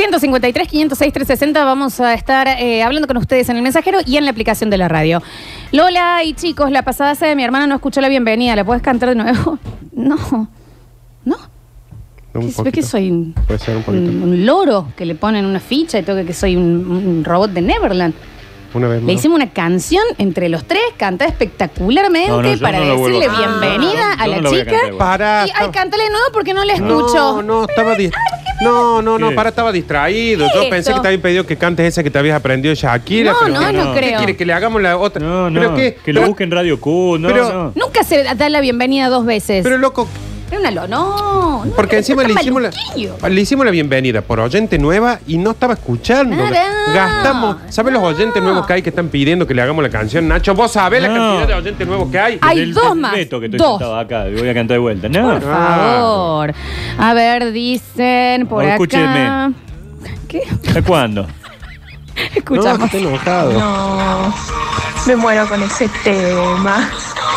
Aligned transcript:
153, 0.00 0.66
506, 0.66 1.12
360. 1.12 1.62
Vamos 1.64 2.00
a 2.00 2.14
estar 2.14 2.48
eh, 2.48 2.82
hablando 2.82 3.06
con 3.06 3.18
ustedes 3.18 3.50
en 3.50 3.56
el 3.56 3.62
mensajero 3.62 3.98
y 4.06 4.16
en 4.16 4.24
la 4.24 4.30
aplicación 4.30 4.70
de 4.70 4.78
la 4.78 4.88
radio. 4.88 5.22
Lola 5.72 6.24
y 6.24 6.32
chicos, 6.32 6.70
la 6.70 6.80
pasada 6.82 7.12
de 7.12 7.36
mi 7.36 7.44
hermana 7.44 7.66
no 7.66 7.74
escuchó 7.74 8.00
la 8.00 8.08
bienvenida. 8.08 8.56
¿La 8.56 8.64
puedes 8.64 8.82
cantar 8.82 9.10
de 9.10 9.14
nuevo? 9.16 9.58
No. 9.92 10.16
¿No? 11.26 11.36
Un 12.32 12.40
¿Qué, 12.40 12.46
¿Ve 12.46 12.52
poquito. 12.54 12.72
que 12.72 12.82
soy 12.82 13.10
un, 13.10 13.34
poquito. 13.34 13.72
un- 13.72 14.46
loro 14.46 14.86
que 14.96 15.04
le 15.04 15.14
ponen 15.16 15.44
una 15.44 15.60
ficha 15.60 15.98
y 15.98 16.02
todo 16.02 16.24
que 16.24 16.32
soy 16.32 16.56
un, 16.56 17.22
robot 17.22 17.50
de 17.50 17.60
Neverland? 17.60 18.14
Una 18.72 18.88
vez 18.88 19.00
Le 19.02 19.06
más. 19.06 19.14
hicimos 19.16 19.36
una 19.36 19.50
canción 19.50 20.04
entre 20.16 20.48
los 20.48 20.64
tres, 20.64 20.80
cantada 20.96 21.28
espectacularmente 21.30 22.30
No, 22.30 22.40
no, 22.40 22.58
para 22.60 22.78
no 22.78 22.86
decirle 22.86 23.28
bienvenida 23.28 24.16
No, 24.16 24.22
a 24.22 24.26
la 24.28 24.36
no 24.36 24.42
lo 24.42 24.50
voy 24.50 24.60
a 24.60 24.64
chica. 24.64 24.76
Y, 25.46 25.50
ay, 25.56 25.68
cántale 25.72 26.04
de 26.04 26.10
nuevo 26.10 26.24
porque 26.32 26.54
no 26.54 26.64
le 26.64 26.78
No, 26.78 27.00
escucho. 27.00 27.42
no, 27.42 27.64
estaba 27.64 27.94
di- 27.96 28.10
No, 28.60 29.00
no, 29.00 29.18
no, 29.18 29.30
¿Qué? 29.30 29.34
para, 29.34 29.48
estaba 29.50 29.72
distraído. 29.72 30.46
¿Qué 30.46 30.54
Yo 30.54 30.62
es 30.62 30.68
pensé 30.68 30.90
esto? 30.90 31.00
que 31.00 31.02
te 31.02 31.08
había 31.08 31.22
pedido 31.22 31.46
que 31.46 31.56
cantes 31.56 31.86
esa 31.86 32.02
que 32.02 32.10
te 32.10 32.18
habías 32.18 32.36
aprendido 32.36 32.74
Shakira. 32.74 33.32
No, 33.32 33.38
pero 33.42 33.54
no, 33.54 33.72
no 33.72 33.94
¿Qué 33.94 34.00
creo. 34.00 34.18
quiere? 34.18 34.36
Que 34.36 34.44
le 34.44 34.52
hagamos 34.52 34.82
la 34.82 34.96
otra. 34.98 35.24
No, 35.24 35.48
no. 35.50 35.60
¿Pero 35.60 35.74
qué? 35.74 35.94
Que 36.04 36.12
lo 36.12 36.20
Pero- 36.20 36.28
busquen 36.28 36.50
Radio 36.50 36.78
Q. 36.80 37.16
No, 37.18 37.28
pero- 37.28 37.52
no. 37.52 37.72
Nunca 37.74 38.04
se 38.04 38.22
da 38.22 38.48
la 38.50 38.60
bienvenida 38.60 39.08
dos 39.08 39.24
veces. 39.24 39.62
Pero 39.62 39.78
loco, 39.78 40.06
Era 40.50 40.58
una 40.60 40.70
lo, 40.72 40.88
no. 40.88 41.64
no, 41.64 41.72
porque 41.76 41.98
encima 41.98 42.22
le 42.24 42.30
está 42.30 42.40
hicimos, 42.40 42.62
la, 42.62 43.28
le 43.28 43.40
hicimos 43.40 43.64
la 43.64 43.70
bienvenida 43.70 44.20
por 44.20 44.40
oyente 44.40 44.78
nueva 44.78 45.20
y 45.28 45.38
no 45.38 45.52
estaba 45.52 45.74
escuchando. 45.74 46.34
Nada. 46.34 46.66
Gastamos. 46.92 47.56
¿Sabes 47.68 47.92
los 47.92 48.02
oyentes 48.02 48.42
nuevos 48.42 48.66
que 48.66 48.72
hay 48.72 48.82
que 48.82 48.88
están 48.90 49.08
pidiendo 49.10 49.46
que 49.46 49.54
le 49.54 49.62
hagamos 49.62 49.82
la 49.84 49.90
canción? 49.90 50.26
Nacho, 50.26 50.52
¿vos 50.54 50.72
sabés 50.72 51.02
la 51.02 51.08
No. 51.08 51.14
cantidad 51.14 51.46
de 51.48 51.54
oyentes 51.54 51.86
nuevos 51.86 52.10
que 52.10 52.18
hay? 52.18 52.38
Hay 52.40 52.58
Del- 52.58 52.74
dos 52.74 52.88
del 52.90 52.98
más. 53.00 53.12
Beto 53.12 53.38
que 53.38 53.46
estoy 53.46 53.58
Dos. 53.58 53.68
sentado 53.78 53.96
acá. 53.98 54.24
Voy 54.24 54.48
a 54.48 54.54
cantar 54.54 54.74
de 54.74 54.78
vuelta. 54.78 55.08
No. 55.08 55.30
Por 55.30 55.42
favor. 55.42 56.54
A 56.98 57.14
ver, 57.14 57.52
dicen 57.52 58.46
por 58.48 58.58
No, 58.64 58.66
acá. 58.66 58.74
escúcheme. 58.74 59.54
¿Qué? 60.26 60.42
¿Hasta 60.66 60.82
cuándo? 60.82 61.22
No, 61.22 61.28
Escuchamos. 62.34 62.92
enojado. 62.92 63.52
No, 63.52 64.34
me 65.06 65.16
muero 65.16 65.48
con 65.48 65.62
ese 65.62 65.88
tema. 66.02 66.90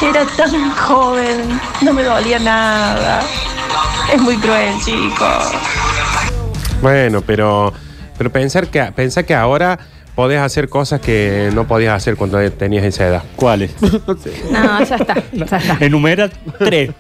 Era 0.03 0.25
tan 0.25 0.71
joven, 0.71 1.59
no 1.81 1.93
me 1.93 2.03
dolía 2.03 2.37
nada. 2.39 3.21
Es 4.13 4.21
muy 4.21 4.37
cruel, 4.37 4.73
chicos. 4.83 5.51
Bueno, 6.81 7.21
pero, 7.21 7.71
pero 8.17 8.31
pensar 8.31 8.67
que, 8.67 8.83
pensar 8.91 9.25
que 9.25 9.33
ahora 9.33 9.79
podés 10.15 10.39
hacer 10.39 10.69
cosas 10.69 10.99
que 11.01 11.49
no 11.53 11.65
podías 11.67 11.95
hacer 11.95 12.15
cuando 12.17 12.51
tenías 12.51 12.83
esa 12.83 13.07
edad. 13.07 13.23
¿Cuáles? 13.35 13.71
No, 14.51 14.83
ya 14.83 14.95
está. 14.95 15.23
Ya 15.31 15.45
está. 15.45 15.61
Enumera 15.79 16.29
tres. 16.59 16.91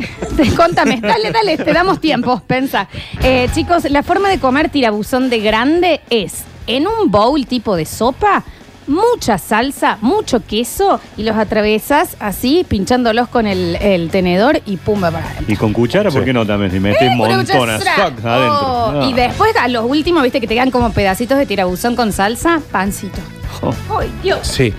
Contame, 0.56 1.00
dale, 1.00 1.30
dale, 1.30 1.56
te 1.56 1.72
damos 1.72 2.00
tiempo, 2.00 2.42
pensa. 2.46 2.88
Eh, 3.22 3.48
chicos, 3.54 3.90
la 3.90 4.02
forma 4.02 4.28
de 4.28 4.38
comer 4.38 4.68
tirabuzón 4.68 5.30
de 5.30 5.40
grande 5.40 6.00
es 6.10 6.44
en 6.66 6.86
un 6.86 7.10
bowl 7.10 7.46
tipo 7.46 7.76
de 7.76 7.84
sopa, 7.84 8.44
mucha 8.88 9.38
salsa, 9.38 9.98
mucho 10.00 10.40
queso 10.44 11.00
y 11.16 11.22
los 11.22 11.36
atravesas 11.36 12.16
así, 12.18 12.64
pinchándolos 12.66 13.28
con 13.28 13.46
el, 13.46 13.76
el 13.76 14.10
tenedor 14.10 14.60
y 14.66 14.76
pumba 14.78 15.10
para 15.10 15.24
adentro. 15.26 15.52
Y 15.52 15.56
con 15.56 15.72
cuchara, 15.72 16.10
¿por 16.10 16.24
qué 16.24 16.32
no 16.32 16.44
también? 16.46 16.70
Si 16.72 16.80
metes 16.80 17.08
Una 17.08 17.16
montonas 17.16 17.86
adentro. 17.86 18.30
Oh, 18.30 18.92
No. 18.92 19.08
Y 19.08 19.12
después 19.12 19.54
a 19.56 19.68
los 19.68 19.84
últimos, 19.84 20.22
viste 20.22 20.40
que 20.40 20.46
te 20.46 20.54
quedan 20.54 20.70
como 20.70 20.90
pedacitos 20.92 21.38
de 21.38 21.46
tirabuzón 21.46 21.94
con 21.94 22.12
salsa, 22.12 22.60
pancito. 22.72 23.18
Oh. 23.62 23.74
¡Ay, 23.98 24.10
Dios! 24.22 24.40
Sí. 24.46 24.72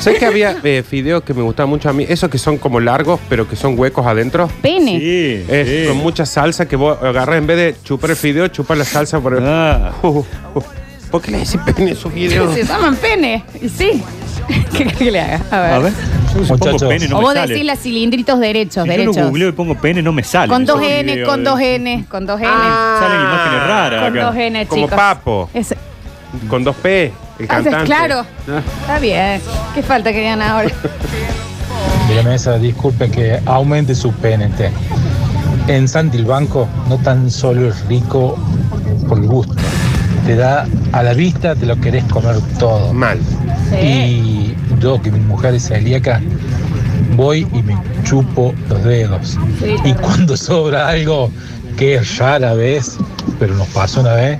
¿Sabes 0.00 0.18
que 0.18 0.26
había 0.26 0.56
eh, 0.64 0.82
fideos 0.86 1.22
que 1.22 1.32
me 1.34 1.42
gustaban 1.42 1.70
mucho 1.70 1.88
a 1.88 1.92
mí? 1.92 2.04
Esos 2.08 2.28
que 2.28 2.38
son 2.38 2.58
como 2.58 2.78
largos, 2.80 3.18
pero 3.28 3.48
que 3.48 3.56
son 3.56 3.78
huecos 3.78 4.06
adentro. 4.06 4.48
Pene. 4.60 4.98
Sí, 4.98 5.44
Es 5.48 5.68
sí. 5.68 5.88
con 5.88 5.96
mucha 5.98 6.26
salsa 6.26 6.66
que 6.68 6.76
vos 6.76 6.98
agarras 7.02 7.38
en 7.38 7.46
vez 7.46 7.56
de 7.56 7.76
chupar 7.82 8.10
el 8.10 8.16
fideo, 8.16 8.48
chupar 8.48 8.76
la 8.76 8.84
salsa 8.84 9.20
por 9.20 9.34
el... 9.34 9.44
Ah. 9.46 9.92
Uh, 10.02 10.18
uh. 10.54 10.62
¿Por 11.10 11.22
qué 11.22 11.30
le 11.30 11.38
decís 11.38 11.58
pene 11.74 11.90
a 11.90 11.92
esos 11.94 12.12
fideos? 12.12 12.54
Se 12.54 12.64
llaman 12.64 12.96
pene. 12.96 13.44
Y 13.60 13.68
sí. 13.68 14.02
¿Qué 14.48 14.64
querés 14.78 14.94
que 14.96 15.10
le 15.10 15.20
haga? 15.20 15.40
A 15.50 15.60
ver. 15.60 15.72
A 15.72 15.78
ver. 15.78 15.92
Yo 15.92 16.42
si 16.44 16.48
pongo 16.52 16.56
Muchachos. 16.72 16.88
pene 16.88 17.08
no 17.08 17.16
o 17.16 17.18
me 17.20 17.24
vos 17.26 17.34
sale. 17.34 17.52
decís 17.52 17.66
las 17.66 17.78
cilindritos 17.80 18.38
derechos, 18.40 18.84
Si 18.84 18.88
yo 18.90 18.96
derechos. 18.96 19.16
lo 19.16 19.24
googleo 19.26 19.48
y 19.48 19.52
pongo 19.52 19.74
pene, 19.74 20.02
no 20.02 20.12
me 20.12 20.22
sale. 20.22 20.48
con 20.52 20.64
dos 20.64 20.80
N, 20.82 21.22
con 21.24 21.42
dos 21.44 21.60
N, 21.60 22.04
con 22.08 22.26
dos 22.26 22.40
N. 22.40 22.48
Salen 22.50 23.20
imágenes 23.20 23.66
raras 23.66 24.04
con 24.04 24.18
acá. 24.18 24.26
dos 24.26 24.36
N, 24.36 24.66
Como 24.66 24.82
chicos. 24.84 24.96
papo, 24.96 25.50
Es- 25.54 25.74
con 26.48 26.62
dos 26.64 26.76
P, 26.76 27.04
el 27.06 27.12
haces- 27.46 27.48
cantante. 27.48 27.84
claro. 27.86 28.24
Ah. 28.48 28.60
Está 28.82 28.98
bien. 28.98 29.40
¿Qué 29.74 29.82
falta 29.82 30.12
que 30.12 30.18
digan 30.20 30.42
ahora? 30.42 30.68
de 32.08 32.14
la 32.14 32.22
mesa, 32.22 32.58
disculpe 32.58 33.10
que 33.10 33.40
aumente 33.46 33.94
su 33.94 34.12
PNT. 34.12 34.70
En 35.68 35.86
Santilbanco 35.88 36.66
no 36.88 36.96
tan 36.98 37.30
solo 37.30 37.68
es 37.68 37.84
rico 37.86 38.38
por 39.08 39.20
gusto, 39.26 39.54
te 40.28 40.36
da 40.36 40.66
a 40.92 41.02
la 41.02 41.14
vista, 41.14 41.54
te 41.54 41.64
lo 41.64 41.80
querés 41.80 42.04
comer 42.04 42.36
todo. 42.58 42.92
Mal. 42.92 43.18
Y 43.82 44.52
yo, 44.78 45.00
que 45.00 45.10
mi 45.10 45.20
mujer 45.20 45.54
es 45.54 45.68
celíaca, 45.68 46.20
voy 47.16 47.48
y 47.54 47.62
me 47.62 47.74
chupo 48.04 48.54
los 48.68 48.84
dedos. 48.84 49.38
Sí, 49.58 49.76
Y 49.82 49.94
cuando 49.94 50.36
sobra 50.36 50.88
algo 50.88 51.30
que 51.78 51.94
es 51.94 52.18
rara 52.18 52.52
vez, 52.52 52.98
pero 53.40 53.54
nos 53.54 53.68
pasó 53.68 54.02
una 54.02 54.12
vez, 54.12 54.38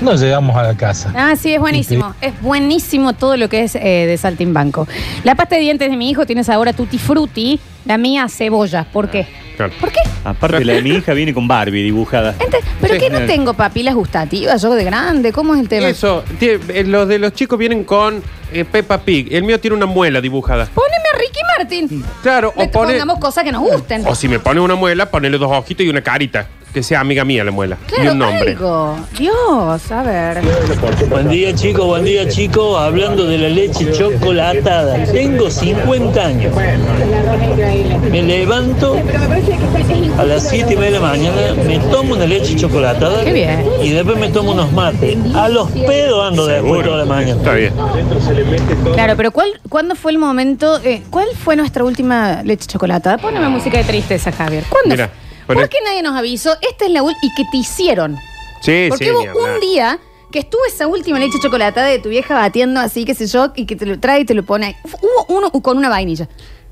nos 0.00 0.20
llegamos 0.20 0.56
a 0.56 0.64
la 0.64 0.76
casa. 0.76 1.12
Ah, 1.14 1.36
sí, 1.36 1.54
es 1.54 1.60
buenísimo. 1.60 2.12
Es 2.20 2.32
buenísimo 2.42 3.12
todo 3.12 3.36
lo 3.36 3.48
que 3.48 3.62
es 3.62 3.76
eh, 3.76 4.04
de 4.08 4.16
Saltimbanco. 4.16 4.88
La 5.22 5.36
pasta 5.36 5.54
de 5.54 5.60
dientes 5.60 5.92
de 5.92 5.96
mi 5.96 6.10
hijo 6.10 6.26
tiene 6.26 6.42
sabor 6.42 6.70
a 6.70 6.72
tutti 6.72 6.98
frutti, 6.98 7.60
la 7.84 7.98
mía 7.98 8.24
a 8.24 8.28
cebolla. 8.28 8.84
¿Por 8.92 9.10
qué? 9.10 9.28
Claro. 9.58 9.72
¿Por 9.80 9.90
qué? 9.92 9.98
Aparte, 10.24 10.64
la 10.64 10.72
de 10.74 10.82
mi 10.82 10.90
hija 10.90 11.12
viene 11.14 11.34
con 11.34 11.46
Barbie 11.48 11.82
dibujada. 11.82 12.34
Ente- 12.38 12.60
¿Pero 12.80 12.94
Sí. 12.94 13.00
qué 13.00 13.10
no 13.10 13.26
tengo 13.26 13.54
papilas 13.54 13.94
gustativas 13.96 14.62
yo 14.62 14.72
de 14.74 14.84
grande? 14.84 15.32
¿Cómo 15.32 15.52
es 15.54 15.60
el 15.60 15.68
tema? 15.68 15.88
Eso, 15.88 16.24
tie- 16.40 16.60
eh, 16.68 16.84
los 16.84 17.08
de 17.08 17.18
los 17.18 17.32
chicos 17.34 17.58
vienen 17.58 17.82
con 17.84 18.22
eh, 18.52 18.64
Peppa 18.64 18.98
Pig. 18.98 19.28
El 19.34 19.42
mío 19.42 19.58
tiene 19.60 19.76
una 19.76 19.86
muela 19.86 20.20
dibujada. 20.20 20.66
Poneme 20.72 21.04
a 21.12 21.18
Ricky 21.18 21.40
Martin. 21.58 22.04
Claro, 22.22 22.54
Le 22.56 22.64
o 22.64 22.70
pone... 22.70 22.92
pongamos 22.92 23.18
cosas 23.18 23.42
que 23.44 23.52
nos 23.52 23.60
gusten. 23.62 24.06
O 24.06 24.14
si 24.14 24.28
me 24.28 24.38
pone 24.38 24.60
una 24.60 24.74
muela, 24.76 25.10
ponele 25.10 25.36
dos 25.38 25.50
ojitos 25.52 25.84
y 25.84 25.88
una 25.90 26.00
carita. 26.02 26.46
Que 26.78 26.82
sea 26.84 27.00
amiga 27.00 27.24
mía 27.24 27.42
la 27.42 27.50
muela. 27.50 27.76
y 28.00 28.06
un 28.06 28.18
nombre. 28.18 28.52
algo. 28.52 28.96
Dios, 29.18 29.90
a 29.90 30.02
ver. 30.04 30.40
Buen 31.10 31.28
día 31.28 31.52
chicos, 31.52 31.84
buen 31.84 32.04
día 32.04 32.28
chicos. 32.28 32.78
Hablando 32.80 33.26
de 33.26 33.36
la 33.36 33.48
leche 33.48 33.90
chocolatada. 33.90 35.02
Tengo 35.06 35.50
50 35.50 36.24
años. 36.24 36.54
Me 38.12 38.22
levanto 38.22 38.96
a 40.18 40.22
las 40.24 40.48
7 40.48 40.72
y 40.72 40.76
media 40.76 40.84
de 40.92 41.00
la 41.00 41.00
mañana, 41.00 41.36
me 41.66 41.80
tomo 41.90 42.14
una 42.14 42.26
leche 42.26 42.54
chocolatada. 42.54 43.24
Qué 43.24 43.32
bien. 43.32 43.64
Y 43.82 43.90
después 43.90 44.16
me 44.16 44.28
tomo 44.28 44.52
unos 44.52 44.70
mates. 44.70 45.16
A 45.34 45.48
los 45.48 45.68
pedos 45.72 46.28
ando 46.28 46.46
después 46.46 46.84
toda 46.84 46.98
la 46.98 47.04
mañana. 47.06 47.32
Está 47.40 47.54
bien. 47.54 47.72
Claro, 48.94 49.14
pero 49.16 49.32
¿cuál, 49.32 49.48
¿cuándo 49.68 49.96
fue 49.96 50.12
el 50.12 50.18
momento? 50.18 50.78
eh, 50.84 51.02
¿Cuál 51.10 51.26
fue 51.36 51.56
nuestra 51.56 51.82
última 51.82 52.44
leche 52.44 52.68
chocolatada? 52.68 53.18
Poneme 53.18 53.48
música 53.48 53.78
de 53.78 53.82
tristeza, 53.84 54.30
Javier. 54.30 54.62
¿Cuándo? 54.68 54.90
Mira, 54.90 55.10
¿Por 55.54 55.68
qué 55.68 55.78
nadie 55.84 56.02
nos 56.02 56.16
avisó? 56.16 56.52
Esta 56.60 56.84
es 56.86 56.90
la 56.90 57.02
última. 57.02 57.20
¿Y 57.22 57.34
que 57.34 57.44
te 57.50 57.56
hicieron? 57.56 58.16
Sí, 58.62 58.86
Porque 58.88 59.04
sí. 59.06 59.10
hubo 59.10 59.20
ni 59.22 59.26
hablar. 59.28 59.54
un 59.54 59.60
día 59.60 59.98
que 60.30 60.40
estuvo 60.40 60.60
esa 60.66 60.86
última 60.86 61.18
leche 61.18 61.38
chocolatada 61.40 61.86
de 61.86 61.98
tu 61.98 62.08
vieja 62.10 62.34
batiendo 62.34 62.80
así, 62.80 63.04
qué 63.04 63.14
sé 63.14 63.26
yo, 63.26 63.52
y 63.56 63.64
que 63.66 63.76
te 63.76 63.86
lo 63.86 63.98
trae 63.98 64.20
y 64.20 64.24
te 64.24 64.34
lo 64.34 64.42
pone. 64.44 64.66
ahí. 64.66 64.76
Hubo 65.00 65.36
uno 65.36 65.50
con 65.50 65.78
una 65.78 65.88
vainilla. 65.88 66.28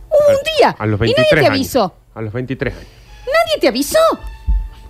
Hubo 0.08 0.30
un 0.36 0.42
día. 0.58 0.76
A 0.78 0.86
los 0.86 0.98
y 0.98 1.00
23 1.00 1.16
nadie 1.16 1.30
te 1.30 1.38
años. 1.46 1.50
avisó. 1.50 1.94
A 2.14 2.22
los 2.22 2.32
23 2.32 2.74
años. 2.74 2.86
Nadie 3.26 3.60
te 3.60 3.68
avisó. 3.68 3.98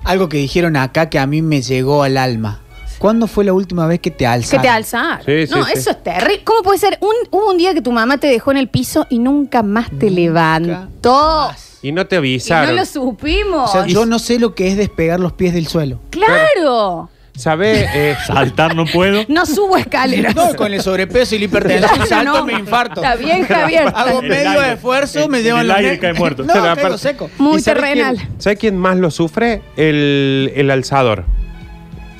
Algo 0.04 0.28
que 0.28 0.36
dijeron 0.36 0.76
acá 0.76 1.08
que 1.10 1.18
a 1.18 1.26
mí 1.26 1.42
me 1.42 1.62
llegó 1.62 2.02
al 2.02 2.16
alma. 2.16 2.62
¿Cuándo 2.98 3.26
fue 3.26 3.44
la 3.44 3.52
última 3.52 3.86
vez 3.86 4.00
que 4.00 4.10
te 4.10 4.24
Que 4.24 4.58
te 4.58 4.68
alzaron. 4.68 5.24
Sí, 5.26 5.46
sí, 5.46 5.52
no, 5.54 5.64
sí. 5.66 5.72
eso 5.74 5.90
es 5.90 6.02
terrible. 6.02 6.42
¿Cómo 6.44 6.62
puede 6.62 6.78
ser? 6.78 6.98
Un, 7.02 7.14
hubo 7.30 7.50
un 7.50 7.58
día 7.58 7.74
que 7.74 7.82
tu 7.82 7.92
mamá 7.92 8.16
te 8.18 8.26
dejó 8.26 8.52
en 8.52 8.56
el 8.56 8.68
piso 8.68 9.06
y 9.10 9.18
nunca 9.18 9.62
más 9.62 9.90
te 9.98 10.10
levantó. 10.10 11.50
Y 11.86 11.92
no 11.92 12.06
te 12.06 12.16
Y 12.16 12.18
no 12.18 12.20
avisaron. 12.20 12.76
lo 12.76 12.84
supimos. 12.84 13.70
O 13.70 13.72
sea, 13.72 13.86
yo 13.86 14.06
no 14.06 14.18
sé 14.18 14.38
lo 14.40 14.54
que 14.54 14.68
es 14.68 14.76
despegar 14.76 15.20
los 15.20 15.32
pies 15.32 15.54
del 15.54 15.66
suelo. 15.68 16.00
Claro. 16.10 17.10
¿Sabes? 17.36 17.86
Eh, 17.94 18.16
Saltar 18.26 18.74
no 18.74 18.86
puedo. 18.86 19.22
No 19.28 19.44
subo 19.46 19.76
escaleras. 19.76 20.34
No, 20.34 20.54
con 20.56 20.72
el 20.72 20.80
sobrepeso 20.82 21.34
y 21.34 21.38
la 21.38 21.44
hipertensión 21.44 22.06
salto 22.08 22.32
No. 22.40 22.46
me 22.46 22.54
infarto. 22.54 23.02
Está 23.02 23.14
bien, 23.14 23.44
Javier. 23.44 23.92
Hago 23.94 24.18
En 24.20 24.24
el 24.24 24.30
medio 24.30 24.60
aire. 24.60 24.72
esfuerzo, 24.72 25.20
En- 25.20 25.30
me 25.30 25.38
en 25.38 25.44
llevan 25.44 25.60
el 25.62 25.68
los 25.68 25.76
aire 25.76 25.90
ne- 25.92 25.98
cae 25.98 26.12
muerto. 26.14 26.42
No, 26.46 26.52
Pero 26.52 26.64
caigo 26.64 26.80
aparte- 26.80 26.98
seco. 26.98 27.30
Muy 27.38 27.58
¿Y 27.58 27.62
sabe 27.62 27.80
terrenal. 27.80 28.16
quién- 28.16 28.40
¿Sabe 28.40 28.56
quién 28.56 28.78
más 28.78 28.96
lo 28.96 29.10
sufre? 29.10 29.62
El, 29.76 30.50
el 30.56 30.70
alzador. 30.70 31.24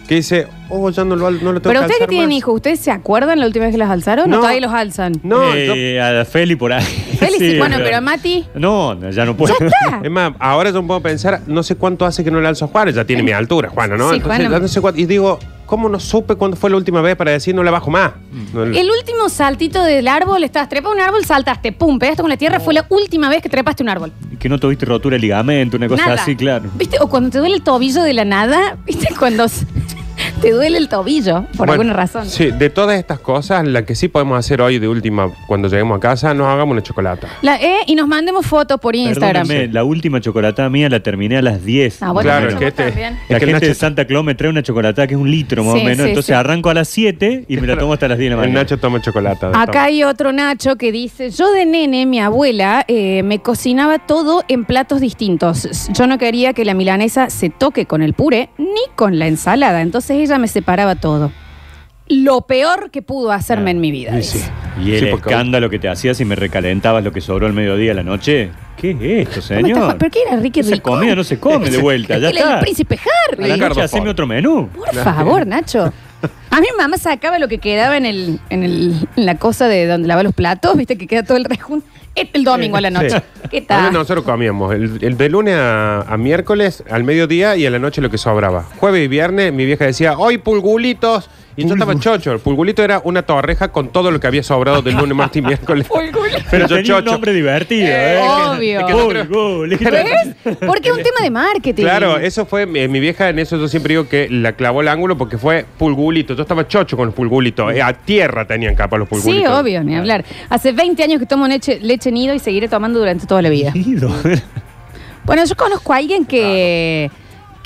Que 0.06 0.14
dice, 0.16 0.46
oh, 0.68 0.88
ya 0.90 1.04
no 1.04 1.16
lo, 1.16 1.30
no 1.32 1.52
lo 1.52 1.60
tengo 1.60 1.62
Pero 1.62 1.80
ustedes 1.80 1.96
que 1.98 2.04
alzar 2.04 2.08
tienen 2.10 2.28
más. 2.28 2.36
hijos, 2.38 2.54
¿ustedes 2.54 2.78
se 2.78 2.92
acuerdan 2.92 3.40
la 3.40 3.46
última 3.46 3.64
vez 3.64 3.72
que 3.74 3.78
los 3.78 3.90
alzaron 3.90 4.30
No. 4.30 4.36
o 4.36 4.40
todavía 4.40 4.60
los 4.60 4.72
alzan? 4.72 5.14
No, 5.24 5.52
Eh, 5.52 6.00
a 6.00 6.12
la 6.12 6.24
Feli 6.24 6.54
por 6.54 6.72
ahí. 6.72 6.84
Félix, 7.16 7.38
Sí, 7.38 7.58
bueno, 7.58 7.76
pero 7.78 7.96
a 7.96 8.00
Mati. 8.00 8.44
No, 8.54 9.10
ya 9.10 9.24
no 9.24 9.36
puedo. 9.36 9.54
Ya 9.58 9.66
está. 9.66 10.00
Es 10.04 10.10
más, 10.10 10.32
ahora 10.38 10.70
yo 10.70 10.82
puedo 10.86 11.00
pensar, 11.00 11.40
no 11.46 11.62
sé 11.62 11.76
cuánto 11.76 12.04
hace 12.04 12.22
que 12.24 12.30
no 12.30 12.40
le 12.40 12.48
alzo 12.48 12.64
a 12.66 12.68
Juárez, 12.68 12.94
ya 12.94 13.04
tiene 13.04 13.22
mi 13.22 13.32
altura, 13.32 13.68
Juana, 13.70 13.96
¿no? 13.96 14.10
Sí, 14.10 14.16
Entonces, 14.16 14.38
Juana. 14.38 14.56
ya 14.56 14.60
no 14.60 14.68
sé 14.68 14.80
cuánto- 14.80 15.00
y 15.00 15.06
digo, 15.06 15.38
¿cómo 15.66 15.88
no 15.88 15.98
supe 15.98 16.34
cuándo 16.36 16.56
fue 16.56 16.70
la 16.70 16.76
última 16.76 17.00
vez 17.00 17.16
para 17.16 17.30
decir 17.32 17.54
no 17.54 17.62
la 17.62 17.70
bajo 17.70 17.90
más? 17.90 18.12
No, 18.54 18.62
El 18.62 18.90
último 18.90 19.28
saltito 19.28 19.82
del 19.82 20.06
árbol, 20.08 20.44
estabas 20.44 20.68
trepa 20.68 20.90
un 20.90 21.00
árbol, 21.00 21.24
saltaste, 21.24 21.72
pum, 21.72 21.98
pegaste 21.98 22.22
con 22.22 22.30
la 22.30 22.36
tierra, 22.36 22.60
fue 22.60 22.74
la 22.74 22.86
última 22.88 23.28
vez 23.28 23.42
que 23.42 23.48
trepaste 23.48 23.82
un 23.82 23.88
árbol. 23.88 24.12
Que 24.38 24.48
no 24.48 24.58
tuviste 24.58 24.84
rotura 24.86 25.14
de 25.14 25.20
ligamento, 25.20 25.76
una 25.76 25.88
cosa 25.88 26.02
Nada. 26.06 26.22
así, 26.22 26.36
claro. 26.36 26.64
¿Viste? 26.74 26.98
O 27.00 27.08
cuando 27.08 27.30
te 27.30 27.38
duele 27.38 27.54
el 27.56 27.62
tobillo 27.62 28.02
de 28.02 28.12
la 28.12 28.24
nada, 28.24 28.76
¿viste? 28.86 29.08
Cuando, 29.18 29.46
Te 30.40 30.50
duele 30.52 30.76
el 30.78 30.88
tobillo, 30.88 31.46
por 31.56 31.66
Bueno, 31.66 31.72
alguna 31.72 31.92
razón. 31.94 32.26
Sí, 32.26 32.50
de 32.50 32.68
todas 32.70 32.98
estas 32.98 33.18
cosas, 33.20 33.66
la 33.66 33.84
que 33.86 33.94
sí 33.94 34.08
podemos 34.08 34.38
hacer 34.38 34.60
hoy 34.60 34.78
de 34.78 34.86
última, 34.86 35.32
cuando 35.46 35.66
lleguemos 35.68 35.96
a 35.96 36.00
casa, 36.00 36.34
nos 36.34 36.46
hagamos 36.48 36.72
una 36.74 36.82
chocolata. 36.82 37.26
La 37.42 37.56
E 37.56 37.78
y 37.86 37.94
nos 37.94 38.06
mandemos 38.06 38.44
fotos 38.46 38.78
por 38.78 38.94
Instagram. 38.94 39.46
Perdóname, 39.48 39.72
la 39.72 39.82
última 39.82 40.20
chocolatada 40.20 40.68
mía 40.68 40.88
la 40.90 41.00
terminé 41.00 41.38
a 41.38 41.42
las 41.42 41.64
10. 41.64 42.02
Ah, 42.02 42.12
bueno, 42.12 42.28
Claro, 42.28 42.48
es 42.50 42.54
que 42.56 42.66
este- 42.66 42.84
también. 42.84 43.14
La 43.14 43.18
Es 43.18 43.26
que 43.28 43.34
el 43.34 43.40
gente 43.40 43.52
Nacho- 43.54 43.66
de 43.68 43.74
Santa 43.74 44.04
Claus 44.06 44.24
me 44.24 44.34
trae 44.34 44.50
una 44.50 44.62
chocolatada 44.62 45.06
que 45.06 45.14
es 45.14 45.20
un 45.20 45.30
litro 45.30 45.64
más 45.64 45.74
Sí, 45.74 45.80
o 45.80 45.84
menos. 45.84 45.96
sí, 46.04 46.08
Entonces 46.10 46.26
sí. 46.26 46.32
arranco 46.32 46.68
a 46.70 46.74
las 46.74 46.88
7 46.88 47.44
y 47.48 47.56
me 47.56 47.66
la 47.66 47.78
tomo 47.78 47.94
hasta 47.94 48.06
las 48.06 48.18
10 48.18 48.30
de 48.30 48.36
la 48.36 48.42
El 48.42 48.48
mañana. 48.50 48.60
Nacho 48.64 48.78
toma 48.78 49.00
chocolate. 49.00 49.46
Acá 49.54 49.84
hay 49.84 50.04
otro 50.04 50.32
Nacho 50.32 50.76
que 50.76 50.92
dice, 50.92 51.30
yo 51.30 51.50
de 51.50 51.64
nene, 51.64 52.04
mi 52.06 52.20
abuela 52.20 52.84
eh, 52.88 53.22
me 53.22 53.38
cocinaba 53.40 53.98
todo 54.00 54.44
en 54.48 54.66
platos 54.66 55.00
distintos. 55.00 55.88
Yo 55.94 56.06
no 56.06 56.18
quería 56.18 56.52
que 56.52 56.64
la 56.66 56.74
milanesa 56.74 57.30
se 57.30 57.48
toque 57.48 57.86
con 57.86 58.02
el 58.02 58.12
puré 58.12 58.50
ni 58.58 58.66
con 58.94 59.18
la 59.18 59.26
ensalada, 59.26 59.80
entonces 59.80 60.25
ella 60.26 60.38
me 60.38 60.48
separaba 60.48 60.94
todo. 60.96 61.32
Lo 62.08 62.42
peor 62.42 62.92
que 62.92 63.02
pudo 63.02 63.32
hacerme 63.32 63.72
en 63.72 63.80
mi 63.80 63.90
vida. 63.90 64.10
Sí, 64.12 64.16
dice. 64.18 64.38
sí. 64.38 64.50
Y 64.84 64.92
el 64.94 65.00
Sí, 65.00 65.06
porque- 65.10 65.28
escándalo 65.30 65.68
que 65.70 65.80
te 65.80 65.88
hacías 65.88 66.16
si 66.16 66.24
me 66.24 66.36
recalentabas 66.36 67.02
lo 67.02 67.10
que 67.10 67.20
sobró 67.20 67.46
al 67.46 67.52
mediodía 67.52 67.90
a 67.92 67.94
la 67.94 68.04
noche. 68.04 68.50
¿Qué 68.76 68.90
es 68.90 68.96
esto, 69.28 69.40
¿Cómo 69.40 69.40
estás? 69.40 69.46
señor? 69.46 69.96
¿Pero 69.98 70.10
qué 70.12 70.18
era, 70.28 70.36
Ricky 70.36 70.60
Esa 70.60 70.70
Rico? 70.74 70.90
comida 70.92 71.16
no 71.16 71.24
se 71.24 71.40
come 71.40 71.68
de 71.68 71.78
vuelta, 71.78 72.16
ya 72.18 72.28
está. 72.28 72.54
el 72.54 72.60
príncipe 72.60 72.94
A 72.96 73.32
Harry. 73.32 73.48
la 73.48 73.54
Ricardo 73.54 73.74
noche 73.74 73.82
haceme 73.86 74.02
Ford. 74.02 74.10
otro 74.10 74.26
menú. 74.28 74.68
Por 74.68 74.94
favor, 74.94 75.46
Nacho. 75.46 75.92
A 76.50 76.60
mi 76.60 76.66
mamá 76.78 76.96
sacaba 76.96 77.38
lo 77.40 77.48
que 77.48 77.58
quedaba 77.58 77.96
en 77.96 78.06
el, 78.06 78.38
en 78.50 78.62
el 78.62 79.08
en 79.16 79.26
la 79.26 79.34
cosa 79.36 79.66
de 79.66 79.86
donde 79.86 80.06
lava 80.08 80.22
los 80.22 80.32
platos, 80.34 80.76
viste 80.76 80.96
que 80.96 81.06
queda 81.08 81.22
todo 81.24 81.36
el 81.38 81.44
rejunto. 81.44 81.86
El 82.32 82.44
domingo 82.44 82.76
a 82.76 82.80
la 82.80 82.90
noche. 82.90 83.22
¿Qué 83.50 83.58
Antes 83.58 83.66
tal? 83.66 83.92
nosotros 83.92 84.24
comíamos 84.24 84.74
el, 84.74 84.98
el 85.02 85.16
de 85.16 85.28
lunes 85.28 85.54
a, 85.56 86.00
a 86.02 86.16
miércoles, 86.16 86.82
al 86.90 87.04
mediodía 87.04 87.56
y 87.56 87.66
a 87.66 87.70
la 87.70 87.78
noche 87.78 88.00
lo 88.00 88.10
que 88.10 88.18
sobraba. 88.18 88.64
Jueves 88.78 89.04
y 89.04 89.08
viernes 89.08 89.52
mi 89.52 89.66
vieja 89.66 89.84
decía, 89.84 90.18
hoy 90.18 90.38
pulgulitos. 90.38 91.30
Y 91.58 91.66
yo 91.66 91.72
estaba 91.72 91.98
chocho. 91.98 92.32
El 92.32 92.38
pulgulito 92.40 92.82
era 92.84 93.00
una 93.04 93.22
torreja 93.22 93.68
con 93.72 93.88
todo 93.88 94.10
lo 94.10 94.20
que 94.20 94.26
había 94.26 94.42
sobrado 94.42 94.82
del 94.82 94.94
lunes, 94.94 95.16
martes 95.16 95.38
y 95.38 95.42
miércoles. 95.46 95.86
Pero 96.50 96.66
yo 96.68 96.76
tenía 96.76 96.96
un 96.98 97.04
nombre 97.06 97.32
divertido, 97.32 97.86
¿eh? 97.88 98.18
Obvio. 98.20 98.80
Es 98.80 98.86
que 98.86 98.92
no 98.92 99.08
creo- 99.08 99.26
Pulgulito. 99.26 99.90
¿Ves? 99.90 100.56
Porque 100.66 100.88
es 100.90 100.94
un 100.96 101.02
tema 101.02 101.20
de 101.22 101.30
marketing. 101.30 101.82
Claro, 101.82 102.18
eso 102.18 102.44
fue 102.44 102.66
mi, 102.66 102.86
mi 102.88 103.00
vieja, 103.00 103.30
en 103.30 103.38
eso 103.38 103.56
yo 103.56 103.68
siempre 103.68 103.94
digo 103.94 104.06
que 104.08 104.28
la 104.28 104.52
clavó 104.52 104.82
el 104.82 104.88
ángulo 104.88 105.16
porque 105.16 105.38
fue 105.38 105.64
pulgulito. 105.78 106.34
Yo 106.34 106.42
estaba 106.42 106.68
chocho 106.68 106.96
con 106.96 107.06
los 107.06 107.14
pulgulitos. 107.14 107.72
Eh, 107.74 107.80
a 107.82 107.92
tierra 107.94 108.46
tenían 108.46 108.74
capa 108.74 108.98
los 108.98 109.08
pulgulitos. 109.08 109.48
Sí, 109.50 109.58
obvio, 109.60 109.82
ni 109.82 109.96
hablar. 109.96 110.24
Hace 110.50 110.72
20 110.72 111.02
años 111.02 111.20
que 111.20 111.26
tomo 111.26 111.48
leche, 111.48 111.78
leche 111.80 112.12
nido 112.12 112.34
y 112.34 112.38
seguiré 112.38 112.68
tomando 112.68 112.98
durante 112.98 113.26
toda 113.26 113.40
la 113.40 113.48
vida. 113.48 113.72
Ido. 113.74 114.10
Bueno, 115.24 115.44
yo 115.44 115.56
conozco 115.56 115.92
a 115.92 115.96
alguien 115.96 116.24
que, 116.24 117.10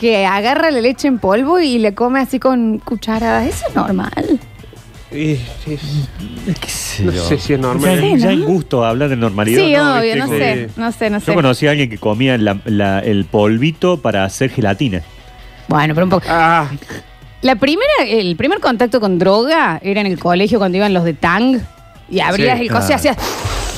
que 0.00 0.24
agarra 0.24 0.70
la 0.70 0.80
leche 0.80 1.08
en 1.08 1.18
polvo 1.18 1.60
y 1.60 1.76
le 1.76 1.94
come 1.94 2.20
así 2.20 2.38
con 2.38 2.78
cucharadas. 2.78 3.46
Eso 3.46 3.66
es 3.68 3.74
normal. 3.74 4.40
Y- 5.12 5.36
sí, 5.36 5.78
¿Qué 6.58 6.68
sé 6.70 7.02
No 7.04 7.12
yo? 7.12 7.22
sé 7.28 7.36
si 7.36 7.52
es 7.52 7.58
normal. 7.60 8.00
Ya, 8.18 8.32
ya 8.32 8.46
gusto 8.46 8.82
hablar 8.82 9.10
de 9.10 9.16
normalidad. 9.16 9.62
Sí, 9.62 9.72
¿no? 9.74 9.98
obvio, 9.98 10.14
¿Viste? 10.14 10.18
no 10.18 10.24
Como- 10.26 10.38
sé, 10.38 10.68
no 10.76 10.92
sé, 10.92 11.10
no 11.10 11.20
sé. 11.20 11.26
Yo 11.26 11.34
conocí 11.34 11.66
a 11.66 11.72
alguien 11.72 11.90
que 11.90 11.98
comía 11.98 12.38
la- 12.38 12.56
la- 12.64 13.00
el 13.00 13.26
polvito 13.26 13.98
para 14.00 14.24
hacer 14.24 14.48
gelatina. 14.50 15.02
Bueno, 15.68 15.94
pero 15.94 16.06
un 16.06 16.10
poco. 16.10 16.24
Ah, 16.30 16.66
La 17.42 17.56
primera, 17.56 18.04
el 18.06 18.36
primer 18.36 18.60
contacto 18.60 19.00
con 19.00 19.18
droga 19.18 19.78
era 19.82 20.00
en 20.00 20.06
el 20.06 20.18
colegio 20.18 20.58
cuando 20.58 20.76
iban 20.78 20.94
los 20.94 21.04
de 21.04 21.12
Tang 21.14 21.58
y 22.10 22.20
abrías 22.20 22.56
Sí. 22.58 22.64
el 22.66 22.70
coso 22.70 22.88
y 22.88 22.92
Ah. 22.92 22.96
hacías. 22.96 23.16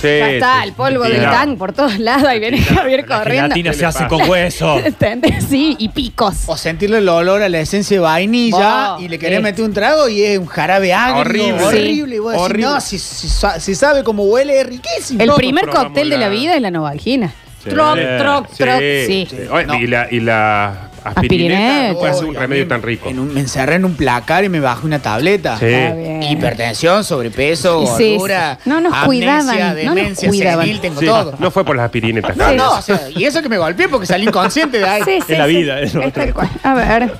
Sí, 0.02 0.18
ya 0.18 0.30
está, 0.30 0.60
sí, 0.62 0.68
el 0.68 0.72
polvo 0.74 1.04
sí, 1.06 1.12
del 1.12 1.22
no. 1.22 1.30
Tang 1.30 1.56
por 1.56 1.72
todos 1.72 1.98
lados 1.98 2.28
y 2.34 2.38
viene 2.40 2.58
Javier 2.60 3.04
La 3.08 3.18
corriendo. 3.18 3.42
gelatina 3.54 3.70
¿Qué 3.70 3.76
se 3.78 3.86
hace 3.86 4.06
con 4.08 4.28
hueso. 4.28 4.78
¿Entendés? 4.84 5.44
Sí, 5.48 5.76
y 5.78 5.88
picos. 5.88 6.34
O 6.46 6.56
sentirle 6.56 6.98
el 6.98 7.08
olor 7.08 7.42
a 7.42 7.48
la 7.48 7.60
esencia 7.60 7.96
de 7.96 8.00
vainilla 8.00 8.96
Oh, 8.96 9.00
y 9.00 9.08
le 9.08 9.18
querés 9.18 9.38
eh. 9.38 9.42
meter 9.42 9.64
un 9.64 9.72
trago 9.72 10.08
y 10.08 10.22
es 10.22 10.38
un 10.38 10.46
jarabe 10.46 10.92
agrio. 10.92 11.54
Horrible. 11.56 11.64
Horrible. 11.64 12.16
Y 12.16 12.18
vos 12.18 12.32
decís, 12.32 12.44
Horrible. 12.44 12.66
no, 12.66 12.80
si, 12.80 12.98
si 12.98 13.28
sa- 13.28 13.58
si 13.60 13.74
sabe 13.74 14.02
cómo 14.04 14.24
huele, 14.24 14.60
es 14.60 14.66
riquísimo. 14.66 15.22
El 15.22 15.32
primer 15.34 15.64
probamos 15.64 15.88
cóctel 15.88 16.10
de 16.10 16.16
la 16.18 16.26
la- 16.26 16.32
vida 16.34 16.54
es 16.56 16.60
la 16.62 16.70
novalgina. 16.70 17.32
Sí. 17.62 17.70
Troc, 17.70 17.96
troc, 18.18 18.48
troc, 18.56 18.80
sí. 19.06 19.28
Oye, 19.52 19.66
No. 19.66 19.74
Y 19.76 19.86
la, 19.86 20.08
y 20.10 20.18
la 20.20 20.90
aspirineta 21.04 21.20
Aspirineta. 21.20 21.92
no 21.92 21.98
puede 21.98 22.14
ser 22.14 22.24
un 22.26 22.36
a 22.36 22.40
remedio 22.40 22.64
mí 22.64 22.68
tan 22.68 22.82
rico. 22.82 23.08
en 23.08 23.18
un- 23.18 23.34
me 23.34 23.40
encerré 23.40 23.74
en 23.76 23.84
un 23.84 23.94
placar 23.96 24.44
y 24.44 24.48
me 24.48 24.60
bajé 24.60 24.86
una 24.86 24.98
tableta. 25.00 25.58
Sí. 25.58 25.66
Está 25.66 25.94
bien. 25.94 26.22
Hipertensión, 26.22 27.04
sobrepeso, 27.04 27.96
Sí, 27.96 28.12
gordura, 28.14 28.58
sí. 28.62 28.68
No 28.70 28.80
nos 28.80 28.92
amnesia, 28.92 29.06
cuidaban, 29.06 29.56
no 29.58 29.84
nos 29.84 29.94
demencia 29.94 30.28
cuidaban. 30.28 30.64
senil, 30.66 30.80
tengo 30.80 31.00
Sí, 31.00 31.06
todo. 31.06 31.34
No 31.38 31.50
fue 31.50 31.64
por 31.64 31.76
las 31.76 31.84
aspirinetas. 31.86 32.36
No, 32.36 32.48
Sí. 32.50 32.56
no, 32.56 32.70
o 32.78 32.82
sea, 32.82 33.00
y 33.14 33.24
eso 33.24 33.42
que 33.42 33.48
me 33.48 33.58
golpeé 33.58 33.88
porque 33.88 34.06
salí 34.06 34.26
inconsciente 34.26 34.78
de 34.78 34.84
ahí. 34.86 35.02
Sí, 35.04 35.18
sí, 35.26 35.32
Es 35.32 35.38
la 35.38 35.46
vida, 35.46 35.80
es 35.80 35.94
lo 35.94 36.02
Es 36.02 36.08
otro. 36.08 36.22
tal 36.24 36.34
cual. 36.34 36.50
A 36.62 36.74
ver, 36.74 37.12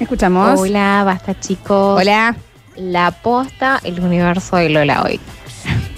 escuchamos. 0.00 0.60
Hola, 0.60 1.02
basta 1.04 1.38
chicos. 1.38 2.00
Hola. 2.00 2.36
La 2.76 3.12
posta, 3.12 3.78
el 3.84 4.00
universo 4.00 4.56
de 4.56 4.68
Lola 4.68 5.02
hoy. 5.02 5.20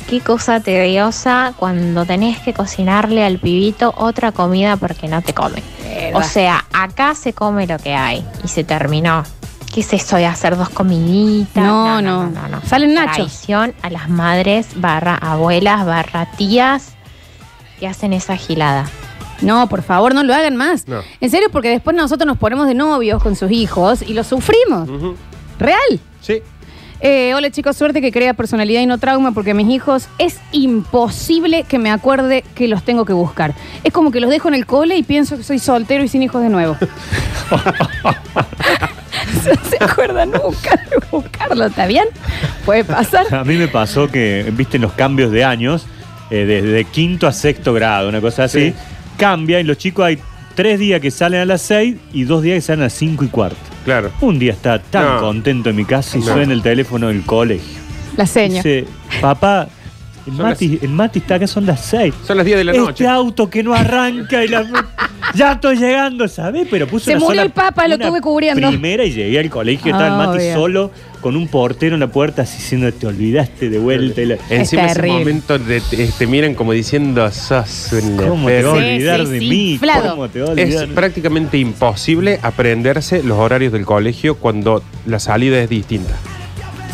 Qué 0.09 0.21
cosa 0.21 0.61
tediosa 0.61 1.53
cuando 1.57 2.05
tenés 2.05 2.39
que 2.39 2.55
cocinarle 2.55 3.25
al 3.25 3.39
pibito 3.39 3.93
otra 3.97 4.31
comida 4.33 4.77
porque 4.77 5.09
no 5.09 5.21
te 5.21 5.35
come. 5.35 5.63
O 6.15 6.23
sea, 6.23 6.65
acá 6.73 7.15
se 7.15 7.33
come 7.33 7.67
lo 7.67 7.79
que 7.79 7.95
hay 7.95 8.25
y 8.45 8.49
se 8.49 8.63
terminó. 8.63 9.25
¿Qué 9.75 9.81
es 9.81 9.93
eso 9.93 10.17
de 10.17 10.27
hacer 10.27 10.57
dos 10.57 10.69
comiditas? 10.69 11.63
No, 11.65 12.01
no. 12.01 12.33
Salen 12.65 12.95
nachos. 12.95 13.17
Traición 13.17 13.75
a 13.83 13.91
las 13.91 14.09
madres, 14.09 14.69
barra 14.77 15.17
abuelas, 15.17 15.85
barra 15.85 16.31
tías 16.37 16.93
que 17.81 17.87
hacen 17.87 18.13
esa 18.13 18.37
gilada. 18.37 18.87
No, 19.43 19.69
por 19.69 19.83
favor, 19.83 20.15
no 20.15 20.23
lo 20.23 20.35
hagan 20.35 20.57
más. 20.57 20.89
No. 20.89 21.01
En 21.21 21.31
serio, 21.31 21.49
porque 21.53 21.69
después 21.69 21.95
nosotros 21.95 22.27
nos 22.27 22.39
ponemos 22.39 22.67
de 22.69 22.75
novios 22.75 23.23
con 23.23 23.37
sus 23.37 23.51
hijos 23.51 24.03
y 24.03 24.15
lo 24.15 24.25
sufrimos. 24.25 24.89
Real. 25.59 26.01
Sí. 26.23 26.43
Eh, 27.01 27.35
hola 27.35 27.51
chicos, 27.51 27.77
suerte 27.77 28.01
que 28.01 28.11
crea 28.11 28.33
personalidad 28.35 28.81
y 28.81 28.87
no 28.87 28.97
trauma 28.99 29.33
porque 29.33 29.53
mis 29.53 29.69
hijos 29.69 30.09
es 30.19 30.41
imposible 30.53 31.65
que 31.65 31.79
me 31.79 31.91
acuerde 31.91 32.43
que 32.55 32.69
los 32.69 32.83
tengo 32.85 33.05
que 33.05 33.13
buscar. 33.13 33.55
Es 33.85 33.93
como 33.93 34.11
que 34.11 34.19
los 34.21 34.31
dejo 34.31 34.49
en 34.49 34.55
el 34.55 34.65
cole 34.67 34.97
y 34.97 35.03
pienso 35.03 35.37
que 35.37 35.43
soy 35.43 35.59
soltero 35.59 36.03
y 36.05 36.09
sin 36.09 36.23
hijos 36.23 36.43
de 36.43 36.49
nuevo. 36.49 36.77
no 37.51 37.59
se 39.71 39.77
acuerda 39.85 40.25
nunca 40.25 40.77
de 40.91 40.97
buscarlo, 41.11 41.67
¿está 41.67 41.87
bien? 41.87 42.07
Puede 42.65 42.85
pasar. 42.85 43.33
A 43.35 43.45
mí 43.45 43.57
me 43.57 43.69
pasó 43.69 44.09
que, 44.09 44.51
viste, 44.57 44.77
en 44.77 44.83
los 44.83 44.93
cambios 44.93 45.31
de 45.31 45.45
años, 45.45 45.87
eh, 46.31 46.45
desde 46.47 46.85
quinto 46.87 47.27
a 47.27 47.33
sexto 47.33 47.75
grado, 47.75 48.09
una 48.09 48.21
cosa 48.23 48.45
así, 48.45 48.71
Sí. 48.71 48.75
cambia 49.19 49.61
y 49.61 49.65
los 49.65 49.77
chicos 49.77 50.07
hay 50.07 50.19
tres 50.55 50.79
días 50.79 51.01
que 51.03 51.11
salen 51.11 51.41
a 51.41 51.45
las 51.45 51.61
seis 51.61 51.97
y 52.15 52.25
dos 52.25 52.43
días 52.43 52.55
que 52.57 52.61
salen 52.63 52.81
a 52.81 52.85
las 52.85 52.95
cinco 52.95 53.23
y 53.23 53.29
cuarto. 53.29 53.57
Claro. 53.87 54.11
Un 54.21 54.39
día 54.39 54.53
está 54.53 54.79
tan 54.79 55.15
No. 55.15 55.21
contento 55.21 55.71
en 55.71 55.77
mi 55.77 55.85
casa 55.87 56.19
y 56.19 56.21
No. 56.21 56.27
suena 56.35 56.53
el 56.53 56.61
teléfono 56.61 57.07
del 57.09 57.23
colegio. 57.23 57.79
La 58.17 58.27
seña. 58.27 58.57
Dice, 58.57 58.85
papá, 59.21 59.69
el 60.27 60.37
Son 60.37 60.45
Mati, 60.47 60.79
el 60.83 60.89
Mati 60.91 61.19
está 61.21 61.37
acá, 61.37 61.47
son 61.47 61.65
las 61.67 61.81
seis. 61.85 62.13
Son 62.27 62.37
las 62.37 62.45
10 62.45 62.59
de 62.59 62.65
la 62.65 62.73
este 62.73 62.83
noche. 62.85 63.07
auto 63.07 63.49
que 63.49 63.63
no 63.63 63.73
arranca 63.75 64.45
y 64.45 64.49
la... 64.49 64.67
ya 65.35 65.53
estoy 65.53 65.77
llegando, 65.77 66.29
¿sabes? 66.29 66.67
Pero 66.71 66.87
puso 66.87 67.07
Se 67.07 67.11
una 67.13 67.21
murió 67.21 67.31
sola- 67.31 67.43
el 67.43 67.51
Papa, 67.51 67.89
lo 67.89 67.97
una 67.97 68.09
tuve 68.09 68.21
cubriendo. 68.21 68.69
Primera 68.69 69.05
y 69.05 69.13
llegué 69.13 69.39
al 69.39 69.51
colegio, 69.51 69.93
estaba 69.93 70.09
el 70.09 70.27
Mati 70.27 70.39
Obvio. 70.45 70.55
solo 70.55 70.91
con 71.21 71.35
un 71.37 71.49
portero 71.49 71.95
en 71.95 72.01
la 72.01 72.07
puerta 72.07 72.43
así 72.43 72.59
diciendo, 72.59 72.93
te 72.93 73.07
olvidaste 73.07 73.69
de 73.69 73.79
vuelta. 73.79 74.21
Y 74.23 74.27
la- 74.27 74.39
Encima 74.51 74.87
ese 74.87 74.95
terrible. 74.95 75.19
momento 75.19 75.59
de, 75.59 75.81
te, 75.81 76.07
te 76.07 76.27
miran 76.27 76.55
como 76.55 76.73
diciendo, 76.73 77.29
sos 77.33 77.89
un 77.93 78.17
¿Cómo 78.17 78.47
te 78.47 78.59
enfermo". 78.59 78.73
vas 78.73 78.81
a 78.81 78.85
Sí, 78.85 78.93
olvidar 78.95 79.21
sí, 79.27 79.33
de 79.33 79.39
sí, 79.41 79.49
mí? 79.49 79.73
inflado. 79.73 80.11
¿Cómo 80.11 80.29
te 80.29 80.41
vas 80.41 80.51
a 80.51 80.53
Es 80.53 80.59
olvidar? 80.77 80.89
prácticamente 80.95 81.59
imposible 81.59 82.39
aprenderse 82.43 83.23
los 83.23 83.39
horarios 83.39 83.73
del 83.73 83.85
colegio 83.85 84.37
cuando 84.37 84.83
la 85.07 85.19
salida 85.19 85.61
es 85.61 85.69
distinta. 85.69 86.15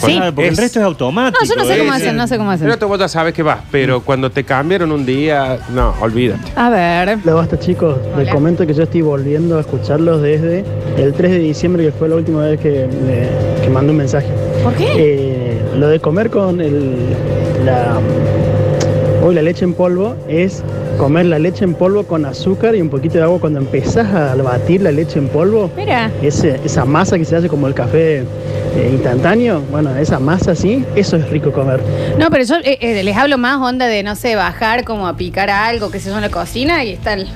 Sí. 0.00 0.18
Ah, 0.20 0.32
porque 0.34 0.48
Es- 0.50 0.58
el 0.58 0.62
resto 0.64 0.78
es 0.80 0.84
automático. 0.84 1.38
No, 1.42 1.48
yo 1.48 1.54
no 1.56 1.64
sé 1.64 1.74
¿eh? 1.74 1.78
cómo 1.78 1.90
sí. 1.92 2.02
hacen, 2.02 2.16
no 2.16 2.26
sé 2.26 2.36
cómo 2.38 2.50
hacen. 2.50 2.66
Pero 2.66 2.78
tú 2.78 2.88
vos 2.88 2.98
ya 2.98 3.08
sabes 3.08 3.32
que 3.34 3.42
vas, 3.42 3.58
pero 3.70 4.00
cuando 4.00 4.30
te 4.30 4.42
cambiaron 4.44 4.90
un 4.92 5.04
día, 5.06 5.58
no, 5.72 5.94
olvídate. 6.00 6.50
A 6.56 6.70
ver. 6.70 7.18
Hola, 7.24 7.34
basta 7.34 7.58
chicos. 7.58 7.96
Les 8.16 8.24
Hola. 8.26 8.32
comento 8.32 8.66
que 8.66 8.74
yo 8.74 8.82
estoy 8.84 9.02
volviendo 9.02 9.58
a 9.58 9.60
escucharlos 9.60 10.20
desde 10.22 10.64
el 10.96 11.12
3 11.12 11.30
de 11.32 11.38
diciembre, 11.38 11.84
que 11.84 11.92
fue 11.92 12.08
la 12.08 12.16
última 12.16 12.42
vez 12.42 12.58
que, 12.60 12.88
me- 12.88 13.62
que 13.62 13.70
mandé 13.70 13.90
un 13.92 13.98
mensaje. 13.98 14.26
¿Por 14.64 14.74
qué? 14.74 14.86
Eh, 14.96 15.60
lo 15.76 15.88
de 15.88 16.00
comer 16.00 16.30
con 16.30 16.60
el, 16.60 16.94
la, 17.64 17.98
hoy 19.24 19.34
la 19.34 19.42
leche 19.42 19.64
en 19.64 19.74
polvo 19.74 20.16
es 20.28 20.62
comer 20.98 21.26
la 21.26 21.38
leche 21.38 21.64
en 21.64 21.74
polvo 21.74 22.04
con 22.04 22.24
azúcar 22.26 22.74
y 22.74 22.80
un 22.80 22.88
poquito 22.88 23.14
de 23.18 23.24
agua 23.24 23.38
cuando 23.40 23.58
empezás 23.58 24.06
a 24.14 24.34
batir 24.36 24.82
la 24.82 24.92
leche 24.92 25.18
en 25.18 25.28
polvo. 25.28 25.70
Mira. 25.76 26.10
Ese- 26.22 26.60
esa 26.64 26.84
masa 26.84 27.18
que 27.18 27.24
se 27.24 27.36
hace 27.36 27.48
como 27.48 27.66
el 27.66 27.74
café 27.74 28.18
eh, 28.20 28.90
instantáneo, 28.92 29.62
bueno, 29.70 29.94
esa 29.96 30.18
masa 30.18 30.52
así, 30.52 30.84
eso 30.96 31.16
es 31.16 31.28
rico 31.30 31.52
comer. 31.52 31.80
No, 32.18 32.30
pero 32.30 32.44
yo 32.44 32.56
eh, 32.64 32.78
eh, 32.80 33.02
les 33.02 33.16
hablo 33.16 33.36
más 33.38 33.58
onda 33.60 33.86
de, 33.86 34.02
no 34.02 34.14
sé, 34.16 34.34
bajar 34.36 34.84
como 34.84 35.06
a 35.06 35.16
picar 35.16 35.50
algo 35.50 35.90
que 35.90 36.00
se 36.00 36.08
yo 36.10 36.16
en 36.16 36.22
la 36.22 36.30
cocina 36.30 36.84
y 36.84 36.92
está 36.92 37.14
el 37.14 37.26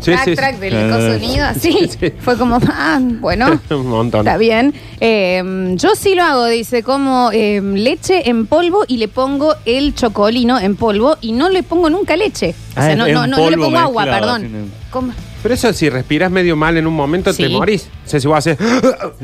Sí, 0.00 0.10
track, 0.12 0.24
sí, 0.24 0.30
sí. 0.30 0.36
track 0.36 0.58
del 0.58 0.76
Ah. 0.92 1.00
sonido 1.18 1.46
así. 1.48 1.72
Sí, 1.72 1.90
sí. 2.00 2.12
Fue 2.20 2.36
como, 2.36 2.58
ah, 2.68 2.98
bueno. 3.20 3.60
un 3.70 3.86
montón. 3.86 4.20
Está 4.26 4.36
bien. 4.38 4.74
Eh, 5.00 5.72
yo 5.76 5.94
sí 5.94 6.14
lo 6.14 6.22
hago, 6.24 6.46
dice, 6.46 6.82
como 6.82 7.30
eh, 7.32 7.60
leche 7.62 8.28
en 8.28 8.46
polvo 8.46 8.84
y 8.86 8.98
le 8.98 9.08
pongo 9.08 9.54
el 9.64 9.94
chocolino 9.94 10.58
en 10.60 10.76
polvo 10.76 11.16
y 11.20 11.32
no 11.32 11.48
le 11.48 11.62
pongo 11.62 11.90
nunca 11.90 12.16
leche. 12.16 12.50
O 12.50 12.80
Ah, 12.80 12.82
sea, 12.82 12.92
es- 12.92 12.98
no, 12.98 13.06
no, 13.08 13.26
no, 13.26 13.36
no 13.38 13.50
le 13.50 13.56
polvo 13.56 13.64
pongo 13.66 13.78
agua, 13.78 14.04
mezclado, 14.04 14.22
perdón. 14.36 14.44
así, 14.44 14.52
¿no? 14.52 14.90
¿Cómo? 14.90 15.12
Pero 15.46 15.54
eso, 15.54 15.72
si 15.72 15.88
respiras 15.88 16.28
medio 16.28 16.56
mal 16.56 16.76
en 16.76 16.88
un 16.88 16.94
momento, 16.94 17.32
te 17.32 17.48
morís. 17.48 17.88
O 18.04 18.08
sea, 18.08 18.18
si 18.18 18.26
vos 18.26 18.36
haces. 18.36 18.58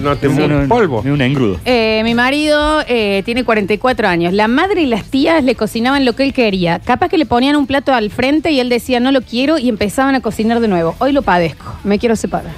no 0.00 0.16
te 0.16 0.26
mueres 0.30 0.68
polvo. 0.68 1.02
Ni 1.04 1.10
un 1.10 1.20
engrudo. 1.20 1.60
Eh, 1.66 2.00
mi 2.02 2.14
marido 2.14 2.82
eh, 2.88 3.20
tiene 3.26 3.44
44 3.44 4.08
años. 4.08 4.32
La 4.32 4.48
madre 4.48 4.80
y 4.80 4.86
las 4.86 5.04
tías 5.04 5.44
le 5.44 5.54
cocinaban 5.54 6.06
lo 6.06 6.14
que 6.14 6.22
él 6.22 6.32
quería. 6.32 6.78
Capaz 6.78 7.10
que 7.10 7.18
le 7.18 7.26
ponían 7.26 7.56
un 7.56 7.66
plato 7.66 7.92
al 7.92 8.10
frente 8.10 8.52
y 8.52 8.60
él 8.60 8.70
decía 8.70 9.00
no 9.00 9.12
lo 9.12 9.20
quiero 9.20 9.58
y 9.58 9.68
empezaban 9.68 10.14
a 10.14 10.22
cocinar 10.22 10.60
de 10.60 10.68
nuevo. 10.68 10.94
Hoy 10.98 11.12
lo 11.12 11.20
padezco. 11.20 11.76
Me 11.84 11.98
quiero 11.98 12.16
separar. 12.16 12.52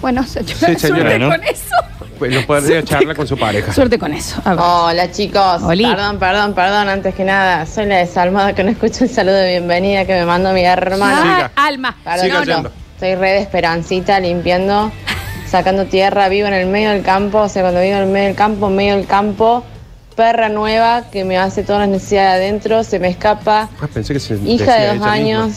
Bueno, 0.00 0.24
señora, 0.24 0.54
Sí, 0.56 0.74
señora, 0.76 1.02
suerte 1.02 1.18
¿no? 1.20 1.28
con 1.30 1.44
eso. 1.44 1.76
Pues 2.18 2.32
no 2.34 2.40
podría 2.46 2.82
charlar 2.82 3.14
con 3.14 3.26
su 3.26 3.36
pareja. 3.36 3.72
Suerte 3.72 3.98
con 3.98 4.12
eso. 4.14 4.40
A 4.44 4.50
ver. 4.54 4.60
Hola 4.64 5.10
chicos, 5.12 5.62
Oli. 5.62 5.84
perdón, 5.84 6.18
perdón, 6.18 6.54
perdón, 6.54 6.88
antes 6.88 7.14
que 7.14 7.24
nada, 7.24 7.66
soy 7.66 7.86
la 7.86 7.96
desalmada 7.98 8.54
que 8.54 8.64
no 8.64 8.70
escucho 8.70 9.04
el 9.04 9.10
saludo 9.10 9.34
de 9.36 9.50
bienvenida 9.50 10.04
que 10.06 10.14
me 10.14 10.24
mandó 10.24 10.52
mi 10.52 10.62
hermano. 10.64 11.20
Ah, 11.24 11.50
Alma. 11.66 11.94
Perdón, 12.02 12.20
Siga 12.24 12.38
no, 12.38 12.44
yendo. 12.44 12.72
Soy 12.98 13.14
re 13.16 13.32
de 13.32 13.38
esperancita, 13.40 14.18
limpiando, 14.20 14.90
sacando 15.46 15.84
tierra, 15.84 16.28
vivo 16.28 16.48
en 16.48 16.54
el 16.54 16.66
medio 16.68 16.90
del 16.90 17.02
campo, 17.02 17.40
o 17.40 17.48
sea, 17.50 17.60
cuando 17.62 17.80
vivo 17.82 17.96
en 17.96 18.02
el 18.04 18.08
medio 18.08 18.26
del 18.28 18.36
campo, 18.36 18.68
en 18.68 18.76
medio 18.76 18.96
del 18.96 19.06
campo, 19.06 19.62
perra 20.16 20.48
nueva 20.48 21.10
que 21.12 21.24
me 21.24 21.36
hace 21.36 21.62
todas 21.62 21.80
las 21.82 21.90
necesidades 21.90 22.36
adentro, 22.40 22.82
se 22.84 22.98
me 22.98 23.08
escapa, 23.08 23.68
Ah, 23.78 23.86
pensé 23.92 24.14
que 24.14 24.20
se 24.20 24.36
hija 24.36 24.74
de 24.76 24.86
dos 24.86 24.94
misma. 24.94 25.12
años, 25.12 25.52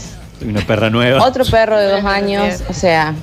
Una 0.45 0.59
perra 0.59 0.89
nueva. 0.89 1.23
otro 1.25 1.45
perro 1.45 1.77
de 1.79 1.87
dos 1.89 2.03
años, 2.05 2.61
o 2.69 2.73
sea... 2.73 3.13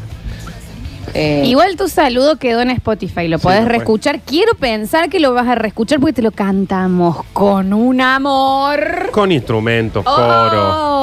eh, 1.15 1.43
Igual 1.47 1.77
tu 1.77 1.89
saludo 1.89 2.37
quedó 2.37 2.61
en 2.61 2.71
Spotify, 2.71 3.29
lo 3.29 3.39
podés 3.39 3.61
lo 3.61 3.65
puedes. 3.65 3.69
reescuchar. 3.69 4.21
Quiero 4.21 4.55
pensar 4.55 5.09
que 5.09 5.21
lo 5.21 5.33
vas 5.35 5.47
a 5.49 5.55
reescuchar 5.55 6.01
porque 6.01 6.13
te 6.15 6.23
lo 6.23 6.31
cantamos 6.33 7.19
con 7.33 7.73
un 7.73 8.01
amor. 8.01 9.11
Con 9.13 9.33
instrumentos, 9.33 10.05
Oh. 10.07 10.15
coro, 10.15 10.51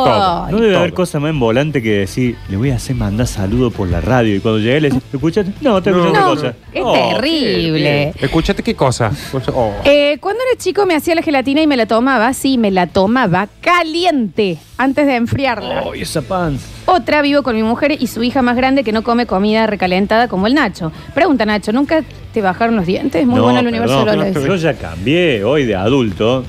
todo. 0.03 0.48
No 0.51 0.60
debe 0.60 0.75
haber 0.77 0.93
cosa 0.93 1.19
más 1.19 1.29
en 1.31 1.39
volante 1.39 1.81
que 1.81 1.91
decir, 2.00 2.36
le 2.50 2.57
voy 2.57 2.72
a 2.72 2.75
hacer 2.75 2.95
mandar 2.95 3.27
saludo 3.27 3.72
por 3.72 3.88
la 3.88 4.01
radio. 4.01 4.36
Y 4.36 4.39
cuando 4.39 4.60
llegué 4.60 4.81
le 4.81 4.89
decía, 4.89 5.01
¿lo 5.12 5.17
escuchaste? 5.17 5.51
No, 5.62 5.81
te 5.81 5.89
escuché 5.89 6.05
No, 6.05 6.12
otra 6.12 6.24
cosa. 6.24 6.53
es 6.74 6.81
Oh, 6.83 6.93
terrible. 6.93 8.13
Escuchate 8.19 8.63
qué 8.63 8.75
cosa. 8.75 9.12
Oh. 9.53 9.72
Eh, 9.86 10.17
cuando 10.19 10.41
era 10.50 10.57
chico 10.62 10.86
me 10.86 10.95
hacía 10.95 11.15
la 11.15 11.22
gelatina 11.22 11.62
y 11.62 11.67
me 11.67 11.77
la 11.77 11.86
tomaba, 11.86 12.33
sí, 12.33 12.57
me 12.57 12.72
la 12.72 12.88
tomaba 12.88 13.48
caliente 13.62 14.57
antes 14.77 15.05
de 15.05 15.15
enfriarla. 15.15 15.83
Oh, 15.86 15.95
y 15.95 16.01
esa 16.01 16.22
panza. 16.22 16.65
Otra 16.93 17.21
vivo 17.23 17.41
con 17.43 17.55
mi 17.55 17.63
mujer 17.63 17.95
y 18.00 18.07
su 18.07 18.21
hija 18.23 18.41
más 18.43 18.55
grande 18.55 18.83
que 18.83 18.91
no 18.91 19.01
come 19.03 19.25
comida 19.25 19.65
recalentada 19.67 20.27
como 20.27 20.45
el 20.47 20.53
Nacho. 20.53 20.91
Pregunta 21.15 21.43
Nacho, 21.45 21.71
¿nunca 21.73 22.03
te 22.33 22.41
bajaron 22.41 22.75
los 22.75 22.85
dientes? 22.85 23.25
Muy 23.25 23.38
No, 23.38 23.43
bueno 23.43 23.59
el 23.62 23.67
universo 23.67 24.05
perdón, 24.05 24.25
de 24.25 24.31
Loles. 24.33 24.47
Yo 24.47 24.55
ya 24.57 24.73
cambié 24.75 25.43
hoy 25.43 25.65
de 25.65 25.75
adulto. 25.75 26.43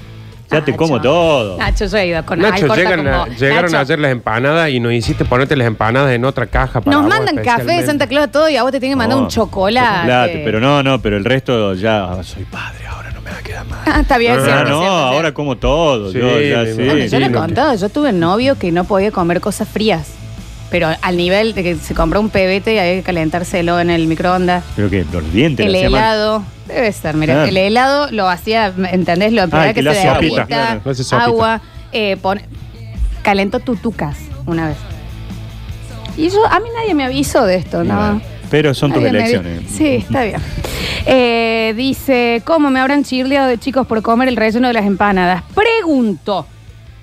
Ya 0.50 0.62
te 0.62 0.76
como 0.76 1.00
todo. 1.00 1.56
Nacho, 1.58 1.86
yo 1.86 1.96
he 1.96 2.06
ido 2.08 2.24
con 2.26 2.44
ay, 2.44 2.50
Nacho, 2.52 2.66
corta 2.68 2.82
llegan 2.82 2.98
con 3.04 3.08
a- 3.08 3.18
vos. 3.24 3.28
llegaron 3.40 3.72
Nacho, 3.72 3.78
ayer 3.82 3.98
las 3.98 4.12
empanadas 4.12 4.68
y 4.70 4.78
nos 4.80 4.92
hiciste 4.92 5.24
ponerte 5.24 5.56
las 5.56 5.66
empanadas 5.66 6.12
en 6.12 6.24
otra 6.26 6.46
caja 6.46 6.80
para 6.82 6.94
Nos 6.94 7.06
vos 7.06 7.10
mandan 7.16 7.36
café 7.36 7.42
de 7.44 7.50
especialmente. 7.50 7.86
Santa 7.86 8.06
Claus 8.06 8.30
todo 8.30 8.48
y 8.50 8.56
a 8.56 8.62
vos 8.62 8.70
te 8.70 8.78
tienen 8.78 8.96
que 8.96 8.98
mandar 8.98 9.16
No, 9.18 9.24
un 9.24 9.30
chocolate. 9.30 9.96
chocolate, 10.02 10.42
pero 10.44 10.60
no, 10.60 10.82
no, 10.82 11.00
pero 11.00 11.16
el 11.16 11.24
resto 11.24 11.74
ya 11.74 12.04
ah, 12.04 12.22
soy 12.22 12.44
padre, 12.44 12.86
ahora 12.86 13.10
no 13.12 13.20
me 13.22 13.30
va 13.30 13.38
a 13.38 13.42
quedar 13.42 13.66
mal. 13.66 13.80
Ah, 13.86 14.00
está 14.02 14.18
bien, 14.18 14.34
Ah, 14.38 14.44
cierto, 14.44 14.64
no, 14.70 14.78
cierto, 14.78 14.94
ahora 14.96 15.20
cierto. 15.22 15.34
como 15.34 15.56
todo. 15.56 16.12
Sí, 16.12 16.18
yo 16.18 16.40
ya 16.40 16.58
mi 16.62 16.72
sí. 16.72 16.82
Bueno, 16.84 17.04
yo 17.06 17.18
le 17.18 17.26
he 17.26 17.30
no. 17.30 17.40
contado, 17.40 17.74
yo 17.74 17.88
tuve 17.88 18.10
un 18.10 18.20
novio 18.20 18.56
que 18.58 18.70
no 18.70 18.84
podía 18.84 19.10
comer 19.10 19.40
cosas 19.40 19.66
frías. 19.66 20.12
Pero 20.71 20.88
al 21.00 21.16
nivel 21.16 21.54
de 21.54 21.62
que 21.62 21.76
se 21.76 21.94
compró 21.94 22.21
un 22.21 22.30
pebete 22.30 22.75
y 22.75 22.78
había 22.78 22.94
que 22.94 23.02
calentárselo 23.02 23.78
en 23.80 23.90
el 23.90 24.06
microondas. 24.06 24.64
Creo 24.75 24.90
que 24.90 25.04
los 25.12 25.33
dientes 25.33 25.64
El 25.64 25.73
mal. 25.73 25.83
helado, 25.85 26.42
debe 26.66 26.90
ser, 26.92 27.14
mira, 27.16 27.42
Ah. 27.44 27.49
el 27.49 27.56
helado 27.56 28.11
lo 28.11 28.28
hacía, 28.28 28.73
¿entendés? 28.90 29.33
Lo 29.33 29.42
Ah, 29.52 29.66
que 29.68 29.75
que, 29.75 29.83
le 29.83 29.94
se 29.94 30.09
sopita, 30.09 30.47
claro, 30.47 30.80
agua, 31.21 31.61
eh, 31.92 32.16
pone- 32.21 32.44
calentó 33.23 33.61
tutucas 33.61 34.16
una 34.47 34.68
vez. 34.68 34.76
Y 36.16 36.28
yo, 36.30 36.44
a 36.47 36.59
mí 36.61 36.66
nadie 36.75 36.94
me 36.94 37.04
avisó 37.04 37.44
de 37.44 37.56
esto, 37.56 37.85
¿no? 37.85 38.21
Pero 38.50 38.73
son 38.75 38.92
tus 38.92 39.02
elecciones. 39.04 39.62
Sí, 39.71 39.87
está 39.97 40.23
bien. 40.25 40.40
Eh, 41.06 41.75
dice, 41.76 42.40
¿cómo 42.44 42.71
me 42.71 42.80
habrán 42.80 43.04
chirleado 43.04 43.49
de 43.49 43.59
chicos 43.59 43.87
por 43.87 44.00
comer 44.02 44.28
el 44.28 44.37
relleno 44.37 44.68
de 44.68 44.75
las 44.75 44.87
empanadas? 44.87 45.42
Pregunto, 45.54 46.47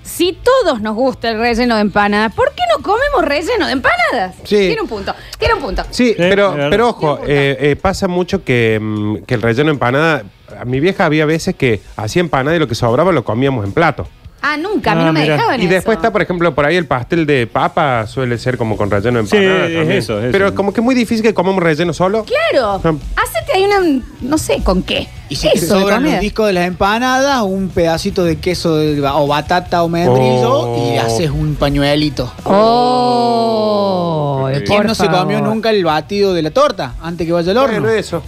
si 0.02 0.32
todos 0.32 0.80
nos 0.80 0.94
gusta 0.94 1.30
el 1.30 1.38
relleno 1.38 1.76
de 1.76 1.82
empanadas, 1.82 2.34
¿por 2.34 2.50
qué 2.54 2.62
no 2.76 2.82
comemos 2.82 3.24
relleno 3.24 3.66
de 3.66 3.72
empanadas? 3.72 4.34
Sí. 4.44 4.56
Tiene 4.56 4.82
un 4.82 4.88
punto, 4.88 5.14
tiene 5.38 5.54
un 5.54 5.60
punto. 5.60 5.84
Sí, 5.90 6.14
pero, 6.16 6.54
pero 6.70 6.88
ojo, 6.88 7.20
eh, 7.26 7.56
eh, 7.60 7.76
pasa 7.76 8.08
mucho 8.08 8.44
que, 8.44 8.78
mm, 8.80 9.16
que 9.26 9.34
el 9.34 9.42
relleno 9.42 9.66
de 9.66 9.72
empanada. 9.72 10.24
A 10.58 10.66
mi 10.66 10.80
vieja 10.80 11.06
había 11.06 11.24
veces 11.24 11.54
que 11.54 11.80
hacía 11.96 12.20
empanada 12.20 12.56
y 12.56 12.58
lo 12.58 12.68
que 12.68 12.74
sobraba 12.74 13.10
lo 13.10 13.24
comíamos 13.24 13.64
en 13.64 13.72
plato. 13.72 14.06
Ah, 14.44 14.56
nunca, 14.56 14.90
a 14.90 14.94
mí 14.96 15.02
Ah, 15.02 15.06
no 15.06 15.12
me 15.12 15.20
mira. 15.20 15.34
dejaban 15.36 15.60
Y 15.60 15.64
eso. 15.66 15.74
después 15.74 15.96
está, 15.98 16.10
por 16.10 16.20
ejemplo, 16.20 16.52
por 16.52 16.66
ahí 16.66 16.74
el 16.76 16.86
pastel 16.86 17.26
de 17.26 17.46
papa, 17.46 18.08
suele 18.08 18.38
ser 18.38 18.58
como 18.58 18.76
con 18.76 18.90
relleno 18.90 19.22
de 19.22 19.28
Sí, 19.28 19.36
empanada. 19.36 19.66
es 19.68 19.74
también. 19.76 19.98
eso, 19.98 20.20
es 20.20 20.32
Pero 20.32 20.46
eso. 20.46 20.54
como 20.56 20.72
que 20.72 20.80
es 20.80 20.84
muy 20.84 20.96
difícil 20.96 21.22
que 21.22 21.32
comamos 21.32 21.62
relleno 21.62 21.92
solo. 21.92 22.24
Claro, 22.24 22.80
Ah. 22.84 22.92
hacete 23.22 23.52
ahí 23.54 23.64
una, 23.64 24.02
no 24.20 24.38
sé, 24.38 24.60
¿con 24.64 24.82
qué? 24.82 25.06
Y 25.28 25.36
si 25.36 25.48
te 25.48 25.58
Eso 25.58 25.76
de 25.76 25.80
sobran 25.82 26.02
los 26.02 26.18
discos 26.20 26.48
de 26.48 26.54
las 26.54 26.66
empanadas, 26.66 27.40
un 27.42 27.68
pedacito 27.68 28.24
de 28.24 28.36
queso 28.38 28.76
de- 28.76 29.00
o 29.00 29.26
batata 29.28 29.84
o 29.84 29.88
membrillo 29.88 30.72
Oh. 30.72 30.92
y 30.92 30.98
haces 30.98 31.30
un 31.30 31.54
pañuelito. 31.54 32.32
Oh, 32.44 34.48
Sí. 34.54 34.60
¿Quién 34.66 34.76
por 34.78 34.86
no 34.86 34.94
se 34.94 35.06
comió 35.06 35.38
favor. 35.38 35.54
nunca 35.54 35.70
el 35.70 35.84
batido 35.84 36.34
de 36.34 36.42
la 36.42 36.50
torta 36.50 36.94
antes 37.00 37.26
que 37.26 37.32
vaya 37.32 37.52
al 37.52 37.58
horno? 37.58 37.80
Bueno, 37.80 37.96
eso. 37.96 38.22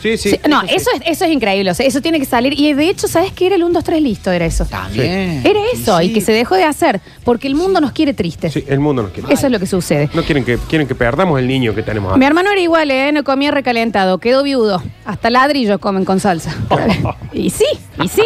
Sí, 0.00 0.16
sí. 0.16 0.30
Sí, 0.30 0.40
no, 0.48 0.62
sí. 0.62 0.68
eso 0.74 0.90
es, 0.94 1.02
eso 1.06 1.24
es 1.24 1.30
increíble. 1.30 1.70
o 1.70 1.74
sea, 1.74 1.86
eso 1.86 2.00
tiene 2.00 2.18
que 2.18 2.24
salir. 2.24 2.58
Y 2.58 2.72
de 2.72 2.88
hecho, 2.88 3.08
¿sabes 3.08 3.32
qué 3.32 3.46
era 3.46 3.56
el 3.56 3.64
1, 3.64 3.72
2, 3.74 3.84
3 3.84 4.02
listo? 4.02 4.30
Era 4.30 4.46
eso. 4.46 4.64
También. 4.64 5.42
Era 5.44 5.60
eso, 5.72 6.00
y, 6.00 6.12
que 6.12 6.20
se 6.20 6.32
dejó 6.32 6.54
de 6.54 6.64
hacer. 6.64 7.00
Porque 7.24 7.46
el 7.48 7.54
mundo 7.54 7.80
nos 7.80 7.92
quiere 7.92 8.14
tristes. 8.14 8.52
Sí, 8.52 8.64
el 8.66 8.80
mundo 8.80 9.02
nos 9.02 9.12
quiere. 9.12 9.32
Eso 9.32 9.46
es 9.46 9.52
lo 9.52 9.58
que 9.58 9.66
sucede. 9.66 10.10
No 10.14 10.22
quieren 10.22 10.44
que, 10.44 10.58
quieren 10.58 10.88
que 10.88 10.94
perdamos 10.94 11.38
el 11.38 11.46
niño 11.46 11.74
que 11.74 11.82
tenemos 11.82 12.10
Mi 12.10 12.14
ahora. 12.14 12.26
hermano 12.26 12.50
era 12.50 12.60
igual, 12.60 12.90
¿eh? 12.90 13.12
No 13.12 13.24
comía 13.24 13.50
recalentado. 13.50 14.18
Quedó 14.18 14.42
viudo. 14.42 14.82
Hasta 15.04 15.30
ladrillos 15.30 15.78
comen 15.78 16.04
con 16.04 16.20
salsa. 16.20 16.54
y 17.32 17.50
sí, 17.50 17.66
y 18.02 18.08
sí. 18.08 18.22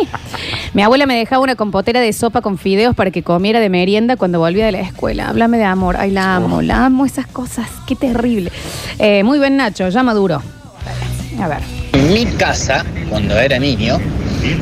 Mi 0.75 0.83
abuela 0.83 1.07
me 1.07 1.17
dejaba 1.17 1.43
una 1.43 1.57
compotera 1.57 2.01
de 2.01 2.13
sopa 2.13 2.41
con 2.41 2.59
fideos 2.59 2.95
para 2.95 3.11
que 3.11 3.23
comiera 3.23 3.61
de 3.61 3.69
merienda 3.69 4.17
cuando 4.17 4.39
volvía 4.39 4.67
de 4.67 4.73
la 4.73 4.81
escuela. 4.81 5.29
Háblame 5.29 5.59
de 5.59 5.65
amor. 5.65 5.97
Ay, 5.99 6.11
la 6.11 6.37
amo, 6.37 6.63
la 6.63 6.87
amo 6.87 7.07
esas 7.07 7.27
cosas. 7.27 7.69
Qué 7.87 7.97
terrible. 7.97 8.53
Eh, 8.99 9.23
muy 9.25 9.39
bien, 9.39 9.57
Nacho. 9.57 9.89
Ya 9.89 10.03
maduro. 10.03 10.43
A 11.41 11.49
ver. 11.49 11.59
En 11.93 12.13
mi 12.13 12.25
casa, 12.27 12.85
cuando 13.09 13.37
era 13.39 13.59
niño, 13.59 13.99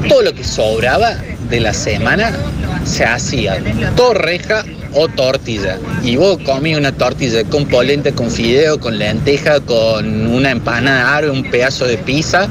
todo 0.08 0.22
lo 0.22 0.32
que 0.34 0.44
sobraba 0.44 1.14
de 1.48 1.60
la 1.60 1.72
semana 1.74 2.32
se 2.84 3.04
hacía 3.04 3.58
torreja 3.96 4.64
o 4.94 5.08
tortilla. 5.08 5.78
Y 6.02 6.16
vos 6.16 6.38
comías 6.44 6.78
una 6.78 6.92
tortilla 6.92 7.44
con 7.44 7.66
polenta, 7.66 8.12
con 8.12 8.30
fideo, 8.30 8.78
con 8.78 8.98
lenteja, 8.98 9.60
con 9.60 10.26
una 10.26 10.50
empanada 10.50 11.16
árabe, 11.16 11.30
un 11.32 11.44
pedazo 11.50 11.86
de 11.86 11.98
pizza, 11.98 12.48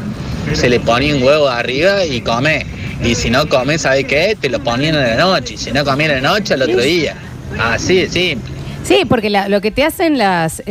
se 0.54 0.70
le 0.70 0.80
ponía 0.80 1.16
un 1.16 1.24
huevo 1.24 1.48
arriba 1.48 2.06
y 2.06 2.22
comés. 2.22 2.66
Y 3.04 3.16
si 3.16 3.30
no 3.30 3.48
comés, 3.50 3.82
¿sabes 3.82 4.06
qué? 4.06 4.38
Te 4.40 4.50
lo 4.50 4.60
ponían 4.64 4.96
en 4.96 5.02
la 5.02 5.16
noche. 5.16 5.56
Y 5.56 5.58
si 5.58 5.72
no 5.72 5.84
comías 5.84 6.12
en 6.12 6.24
la 6.24 6.30
noche, 6.34 6.54
al 6.54 6.62
otro 6.64 6.82
día. 6.82 7.16
Así 7.60 7.96
de 7.96 8.10
simple. 8.10 8.52
Sí, 8.84 9.06
porque 9.08 9.30
la- 9.30 9.48
lo 9.50 9.62
que 9.62 9.72
te 9.72 9.84
hacen 9.84 10.18
las. 10.18 10.64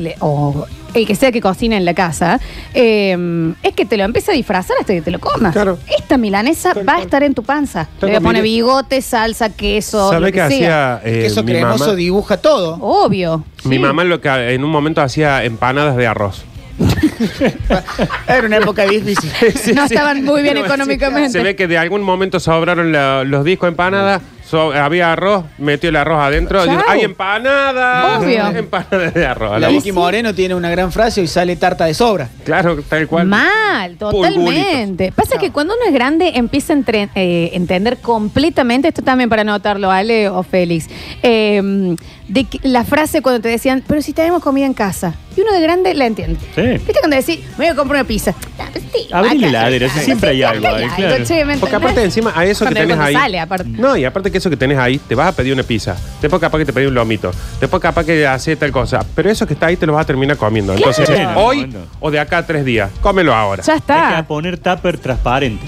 El 0.94 1.06
que 1.06 1.14
sea 1.14 1.32
que 1.32 1.40
cocina 1.40 1.76
en 1.76 1.84
la 1.84 1.94
casa, 1.94 2.40
eh, 2.74 3.52
es 3.62 3.72
que 3.74 3.84
te 3.84 3.96
lo 3.96 4.04
empieza 4.04 4.32
a 4.32 4.34
disfrazar 4.34 4.76
hasta 4.80 4.92
que 4.92 5.02
te 5.02 5.10
lo 5.10 5.18
comas. 5.18 5.52
Claro. 5.52 5.78
Esta 5.98 6.16
milanesa 6.16 6.72
va 6.88 6.96
a 6.96 7.00
estar 7.02 7.22
en 7.22 7.34
tu 7.34 7.42
panza. 7.42 7.88
Le 8.00 8.06
voy 8.08 8.16
a 8.16 8.20
poner 8.20 8.42
mire- 8.42 8.54
bigote, 8.54 9.02
salsa, 9.02 9.50
queso. 9.50 10.08
¿Sabe 10.10 10.20
lo 10.20 10.26
qué 10.26 10.32
que 10.32 10.38
sea. 10.38 10.94
hacía 10.96 11.00
eh, 11.04 11.22
queso 11.22 11.42
mi 11.42 11.52
cremoso 11.52 11.84
mamá? 11.86 11.96
dibuja 11.96 12.36
todo. 12.36 12.74
Obvio. 12.80 13.44
Mi 13.64 13.76
sí. 13.76 13.78
mamá 13.82 14.04
lo 14.04 14.20
que 14.20 14.28
en 14.28 14.64
un 14.64 14.70
momento 14.70 15.00
hacía 15.02 15.44
empanadas 15.44 15.96
de 15.96 16.06
arroz. 16.06 16.44
Era 18.26 18.46
una 18.46 18.56
época 18.58 18.84
difícil. 18.84 19.30
no 19.74 19.84
estaban 19.84 20.24
muy 20.24 20.42
bien 20.42 20.56
económicamente. 20.64 21.30
Se 21.30 21.42
ve 21.42 21.56
que 21.56 21.66
de 21.66 21.78
algún 21.78 22.02
momento 22.02 22.40
sobraron 22.40 22.92
la- 22.92 23.24
los 23.24 23.44
discos 23.44 23.66
de 23.66 23.70
empanada, 23.72 24.20
so- 24.50 24.72
había 24.72 25.12
arroz, 25.12 25.44
metió 25.58 25.88
el 25.90 25.96
arroz 25.96 26.20
adentro. 26.20 26.64
Dice, 26.64 26.76
¡Hay 26.88 27.02
empanada! 27.02 28.18
Obvio. 28.18 28.46
Empanadas 28.58 29.14
de 29.14 29.26
arroz. 29.26 29.52
La 29.52 29.58
la 29.60 29.68
Vicky. 29.68 29.92
Moreno 29.92 30.34
tiene 30.34 30.54
una 30.54 30.70
gran 30.70 30.90
frase 30.92 31.22
y 31.22 31.26
sale 31.26 31.56
tarta 31.56 31.84
de 31.86 31.94
sobra. 31.94 32.28
Claro, 32.44 32.82
tal 32.88 33.06
cual. 33.06 33.26
Mal, 33.26 33.96
totalmente. 33.96 35.12
Pasa 35.12 35.38
que 35.38 35.50
cuando 35.50 35.74
uno 35.74 35.84
es 35.86 35.92
grande 35.94 36.32
empieza 36.34 36.72
a 36.72 36.76
entre- 36.76 37.08
eh, 37.14 37.50
entender 37.54 37.98
completamente, 37.98 38.88
esto 38.88 39.02
también 39.02 39.28
para 39.30 39.42
anotarlo, 39.42 39.90
Ale 39.90 40.28
o 40.28 40.42
Félix, 40.42 40.88
eh, 41.22 41.96
de 42.28 42.44
que 42.44 42.60
la 42.62 42.84
frase 42.84 43.22
cuando 43.22 43.40
te 43.40 43.48
decían, 43.48 43.82
pero 43.86 44.02
si 44.02 44.12
tenemos 44.12 44.42
comida 44.42 44.64
en 44.66 44.74
casa, 44.74 45.14
y 45.36 45.40
uno 45.40 45.52
de 45.52 45.60
grande 45.60 45.94
la 45.94 46.06
entiende. 46.06 46.38
Sí. 46.54 46.62
¿Viste 46.62 46.94
cuando 47.00 47.16
decís, 47.16 47.40
me 47.58 47.64
voy 47.64 47.66
a 47.68 47.74
comprar 47.74 48.00
una 48.00 48.06
pizza? 48.08 48.34
Ah, 48.58 48.66
pues 48.72 48.84
sí, 48.92 49.08
Abrí 49.12 49.38
la 49.38 49.48
acá, 49.48 49.68
heladera, 49.68 49.88
siempre 49.88 50.30
hay 50.30 50.42
algo 50.42 50.66
ahí, 50.68 50.86
claro. 50.96 51.24
che, 51.24 51.44
¿me 51.44 51.56
Porque 51.56 51.74
entendés? 51.74 51.74
aparte 51.74 52.02
encima 52.04 52.32
a 52.36 52.44
eso 52.44 52.64
que 52.66 52.72
Cuando- 52.74 52.94
tenés 52.94 53.06
ahí. 53.06 53.14
sale, 53.14 53.40
aparte. 53.40 53.68
No, 53.68 53.96
y 53.96 54.04
aparte 54.04 54.30
que 54.30 54.39
eso 54.40 54.50
que 54.50 54.56
tenés 54.56 54.78
ahí, 54.78 54.98
te 54.98 55.14
vas 55.14 55.28
a 55.28 55.32
pedir 55.32 55.52
una 55.54 55.62
pizza. 55.62 55.96
Después 56.20 56.40
capaz 56.40 56.58
que 56.58 56.64
te 56.64 56.72
pedís 56.72 56.88
un 56.88 56.94
lomito. 56.94 57.30
Después 57.60 57.80
capaz 57.80 58.04
que 58.04 58.26
hace 58.26 58.56
tal 58.56 58.72
cosa. 58.72 59.04
Pero 59.14 59.30
eso 59.30 59.46
que 59.46 59.54
está 59.54 59.66
ahí 59.66 59.76
te 59.76 59.86
lo 59.86 59.92
vas 59.92 60.02
a 60.02 60.06
terminar 60.06 60.36
comiendo. 60.36 60.74
Entonces, 60.74 61.08
Claro. 61.08 61.40
hoy 61.40 61.60
Bueno. 61.66 61.80
o 62.00 62.10
de 62.10 62.18
acá 62.20 62.38
a 62.38 62.46
tres 62.46 62.64
días, 62.64 62.90
cómelo 63.00 63.34
ahora. 63.34 63.62
Ya 63.62 63.74
Hay 63.74 63.78
está. 63.78 64.16
que 64.16 64.22
poner 64.24 64.58
tupper 64.58 64.98
transparente. 64.98 65.64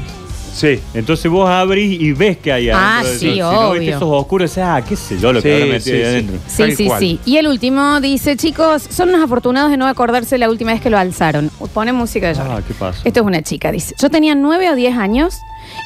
Sí. 0.53 0.81
Entonces 0.95 1.31
vos 1.31 1.49
abrís 1.49 2.01
y 2.01 2.13
ves 2.13 2.37
que 2.37 2.53
hay 2.53 2.69
Ah, 2.71 2.99
adentro. 3.01 3.13
de 3.13 3.19
sí. 3.19 3.33
Si 3.35 3.39
no 3.41 3.51
viste 3.51 3.67
obvio. 3.79 3.97
esos 3.97 4.03
oscuros, 4.11 4.51
decís, 4.55 4.65
ah, 4.67 4.83
qué 4.87 4.97
sé 4.97 5.19
yo 5.19 5.33
lo 5.33 5.41
que 5.43 5.49
Sí, 5.49 5.55
habrá 5.63 5.73
metido 5.75 5.81
sí, 5.85 5.93
ahí 5.93 5.99
sí. 6.03 6.05
adentro. 6.11 6.39
Sí, 6.47 6.57
Tal 6.63 6.77
sí, 6.77 6.87
cual. 6.87 7.01
sí. 7.01 7.21
Y 7.25 7.37
el 7.39 7.47
último 7.49 8.01
dice, 8.01 8.37
chicos, 8.37 8.83
son 8.91 9.09
unos 9.09 9.23
afortunados 9.25 9.71
de 9.71 9.77
no 9.79 9.87
acordarse 9.87 10.37
la 10.39 10.51
última 10.51 10.73
vez 10.73 10.81
que 10.83 10.91
lo 10.91 10.99
alzaron. 10.99 11.51
Pone 11.73 11.93
música 11.93 12.29
de 12.29 12.35
llorar. 12.35 12.59
Ah, 12.61 12.63
¿qué 12.67 12.75
pasa? 12.75 13.01
Esto 13.05 13.21
es 13.21 13.27
una 13.27 13.43
chica, 13.43 13.73
dice. 13.73 13.95
Yo 13.99 14.11
tenía 14.11 14.35
nueve 14.35 14.71
o 14.71 14.75
diez 14.75 14.97
años 14.97 15.37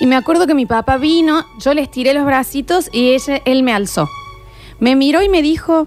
y 0.00 0.06
me 0.06 0.16
acuerdo 0.16 0.46
que 0.46 0.54
mi 0.54 0.66
papá 0.66 0.96
vino, 0.96 1.44
yo 1.60 1.72
le 1.72 1.82
estiré 1.82 2.12
los 2.12 2.24
bracitos 2.24 2.90
y 2.92 3.12
ella, 3.14 3.40
él 3.44 3.62
me 3.62 3.72
alzó. 3.72 4.08
Me 4.80 4.96
miró 4.96 5.22
y 5.22 5.28
me 5.28 5.42
dijo, 5.42 5.86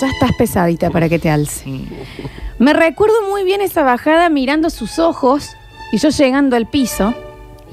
ya 0.00 0.08
estás 0.08 0.30
pesadita 0.38 0.90
para 0.90 1.08
que 1.08 1.18
te 1.18 1.30
alce. 1.30 1.64
Me 2.58 2.72
recuerdo 2.72 3.14
muy 3.30 3.44
bien 3.44 3.60
esa 3.60 3.82
bajada 3.84 4.28
mirando 4.28 4.68
sus 4.68 4.98
ojos 4.98 5.48
y 5.92 5.98
yo 5.98 6.08
llegando 6.10 6.56
al 6.56 6.66
piso. 6.66 7.14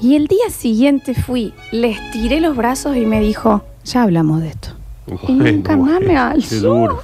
Y 0.00 0.16
el 0.16 0.26
día 0.26 0.50
siguiente 0.50 1.14
fui, 1.14 1.54
le 1.72 1.90
estiré 1.90 2.40
los 2.40 2.56
brazos 2.56 2.96
y 2.96 3.06
me 3.06 3.20
dijo, 3.20 3.64
ya 3.84 4.02
hablamos 4.02 4.42
de 4.42 4.48
esto. 4.48 4.70
Y 5.28 5.32
nunca 5.32 5.76
más 5.76 6.00
me 6.00 6.08
Qué 6.08 6.16
alzó. 6.16 6.56
duro. 6.56 7.00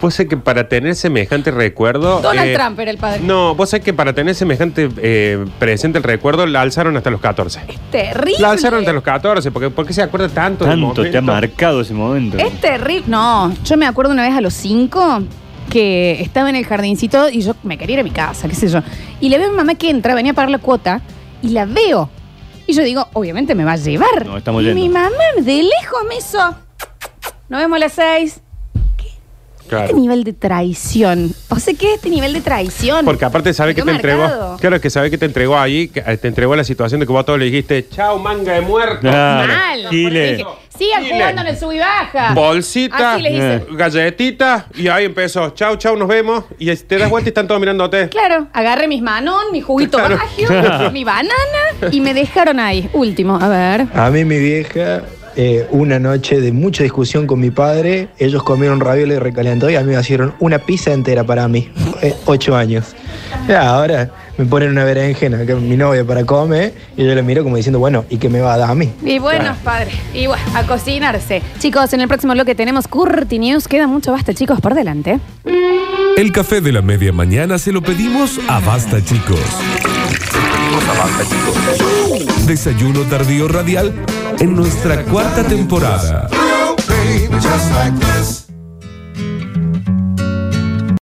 Vos 0.00 0.14
sé 0.14 0.28
que 0.28 0.36
para 0.36 0.68
tener 0.68 0.94
semejante 0.94 1.50
recuerdo. 1.50 2.20
Donald 2.20 2.50
eh, 2.50 2.54
Trump 2.54 2.78
era 2.78 2.90
el 2.90 2.98
padre. 2.98 3.20
No, 3.24 3.54
vos 3.54 3.70
sabés 3.70 3.84
que 3.84 3.92
para 3.92 4.12
tener 4.12 4.34
semejante 4.34 4.88
eh, 4.98 5.44
presente 5.58 5.98
el 5.98 6.04
recuerdo, 6.04 6.46
la 6.46 6.60
alzaron 6.60 6.96
hasta 6.96 7.10
los 7.10 7.20
14. 7.20 7.60
Terrible. 7.90 8.40
La 8.40 8.50
alzaron 8.52 8.80
hasta 8.80 8.92
los 8.92 9.02
14, 9.02 9.50
porque 9.50 9.70
¿por 9.70 9.86
qué 9.86 9.92
se 9.92 10.02
acuerda 10.02 10.28
tanto 10.28 10.64
Tanto 10.64 11.02
te 11.02 11.16
ha 11.16 11.22
marcado 11.22 11.80
ese 11.80 11.94
momento. 11.94 12.38
Es 12.38 12.60
terrible. 12.60 13.04
No, 13.06 13.52
yo 13.64 13.76
me 13.76 13.86
acuerdo 13.86 14.12
una 14.12 14.22
vez 14.22 14.34
a 14.36 14.40
los 14.40 14.54
cinco 14.54 15.22
que 15.70 16.20
estaba 16.20 16.50
en 16.50 16.56
el 16.56 16.66
jardincito 16.66 17.28
y 17.30 17.40
yo 17.40 17.54
me 17.62 17.78
quería 17.78 17.94
ir 17.94 18.00
a 18.00 18.04
mi 18.04 18.10
casa, 18.10 18.48
qué 18.48 18.54
sé 18.54 18.68
yo. 18.68 18.80
Y 19.20 19.28
le 19.28 19.38
veo 19.38 19.48
a 19.48 19.50
mi 19.50 19.56
mamá 19.56 19.74
que 19.74 19.90
entra, 19.90 20.14
venía 20.14 20.32
a 20.32 20.34
pagar 20.34 20.50
la 20.50 20.58
cuota 20.58 21.00
y 21.42 21.48
la 21.50 21.64
veo. 21.64 22.08
Y 22.66 22.74
yo 22.74 22.82
digo, 22.82 23.06
obviamente 23.12 23.54
me 23.54 23.64
va 23.64 23.72
a 23.72 23.76
llevar. 23.76 24.24
No, 24.24 24.38
estamos 24.38 24.62
y 24.62 24.66
yendo. 24.66 24.80
mi 24.80 24.88
mamá 24.88 25.10
de 25.36 25.62
lejos 25.62 26.00
me 26.08 26.16
hizo. 26.16 26.38
Nos 27.48 27.60
vemos 27.60 27.76
a 27.76 27.80
las 27.80 27.92
seis. 27.92 28.40
Claro. 29.68 29.86
Este 29.86 30.00
nivel 30.00 30.22
de 30.22 30.32
traición. 30.34 31.34
O 31.48 31.58
sea, 31.58 31.72
¿qué 31.74 31.90
es 31.90 31.94
este 31.94 32.10
nivel 32.10 32.34
de 32.34 32.42
traición? 32.42 33.04
Porque 33.04 33.24
aparte 33.24 33.54
sabe 33.54 33.74
que 33.74 33.82
te 33.82 33.90
entregó. 33.90 34.56
Claro 34.60 34.80
que 34.80 34.90
sabe 34.90 35.10
que 35.10 35.16
te 35.16 35.24
entregó 35.24 35.58
ahí, 35.58 35.88
que 35.88 36.00
eh, 36.00 36.16
te 36.18 36.28
entregó 36.28 36.54
la 36.54 36.64
situación 36.64 37.00
de 37.00 37.06
que 37.06 37.12
vos 37.12 37.22
a 37.22 37.24
todos 37.24 37.38
le 37.38 37.46
dijiste, 37.46 37.88
chao 37.88 38.18
manga 38.18 38.52
de 38.52 38.60
muerto. 38.60 39.00
Claro. 39.00 39.52
Mal. 39.52 39.88
Gile. 39.88 40.44
Sigan 40.76 41.04
jugando 41.04 41.42
en 41.42 41.46
el 41.48 41.56
sub 41.56 41.72
y 41.72 41.78
baja. 41.78 42.32
Bolsita, 42.34 43.14
Así 43.14 43.22
les 43.22 43.32
hice. 43.34 43.62
galletita, 43.72 44.66
y 44.74 44.88
ahí 44.88 45.04
empezó, 45.04 45.50
chau, 45.50 45.76
chau, 45.76 45.96
nos 45.96 46.08
vemos. 46.08 46.44
Y 46.58 46.74
te 46.74 46.98
das 46.98 47.10
vuelta 47.10 47.28
y 47.28 47.30
están 47.30 47.46
todos 47.46 47.60
mirándote. 47.60 48.08
Claro, 48.08 48.48
agarré 48.52 48.88
mis 48.88 49.02
manón, 49.02 49.44
mi 49.52 49.60
juguito 49.60 49.98
Claro. 49.98 50.16
bagio, 50.16 50.90
mi 50.92 51.04
banana 51.04 51.32
y 51.90 52.00
me 52.00 52.14
dejaron 52.14 52.58
ahí. 52.58 52.88
Último, 52.92 53.38
a 53.40 53.48
ver. 53.48 53.86
A 53.94 54.10
mí 54.10 54.24
mi 54.24 54.38
vieja, 54.38 55.02
eh, 55.36 55.66
una 55.70 55.98
noche 55.98 56.40
de 56.40 56.52
mucha 56.52 56.82
discusión 56.82 57.26
con 57.26 57.38
mi 57.40 57.50
padre, 57.50 58.08
ellos 58.18 58.42
comieron 58.42 58.80
ravioles 58.80 59.20
recalentados 59.20 59.72
y 59.72 59.76
a 59.76 59.80
mí 59.82 59.94
me 59.94 60.00
hicieron 60.00 60.34
una 60.40 60.58
pizza 60.58 60.92
entera 60.92 61.24
para 61.24 61.48
mí, 61.48 61.70
eh, 62.02 62.14
ocho 62.26 62.56
años. 62.56 62.94
Ya, 63.48 63.68
ahora 63.68 64.10
me 64.38 64.44
ponen 64.46 64.70
una 64.70 64.84
berenjena 64.84 65.44
que 65.44 65.54
mi 65.54 65.76
novia 65.76 66.04
para 66.04 66.24
comer 66.24 66.74
y 66.96 67.04
yo 67.04 67.14
le 67.14 67.22
miro 67.22 67.42
como 67.42 67.56
diciendo, 67.56 67.78
bueno, 67.78 68.04
¿y 68.08 68.18
qué 68.18 68.28
me 68.28 68.40
va 68.40 68.54
a 68.54 68.58
dar 68.58 68.70
a 68.70 68.74
mí? 68.74 68.92
Y 69.04 69.18
bueno, 69.18 69.54
padre, 69.62 69.90
y 70.14 70.26
bueno, 70.26 70.42
a 70.54 70.64
cocinarse. 70.64 71.42
Chicos, 71.58 71.92
en 71.92 72.00
el 72.00 72.08
próximo 72.08 72.32
bloque 72.32 72.54
tenemos 72.54 72.88
Curti 72.88 73.38
News. 73.38 73.68
Queda 73.68 73.86
mucho 73.86 74.12
basta, 74.12 74.34
chicos, 74.34 74.60
por 74.60 74.74
delante. 74.74 75.20
El 76.16 76.32
café 76.32 76.60
de 76.60 76.72
la 76.72 76.82
media 76.82 77.12
mañana 77.12 77.58
se 77.58 77.72
lo 77.72 77.82
pedimos 77.82 78.38
a 78.48 78.60
Basta 78.60 79.02
Chicos. 79.02 79.40
Desayuno 82.46 83.00
tardío 83.02 83.48
radial 83.48 83.92
en 84.38 84.54
nuestra 84.54 85.02
cuarta 85.04 85.42
temporada. 85.44 86.28
Just 87.30 87.72
like 87.72 87.98
this. 87.98 88.41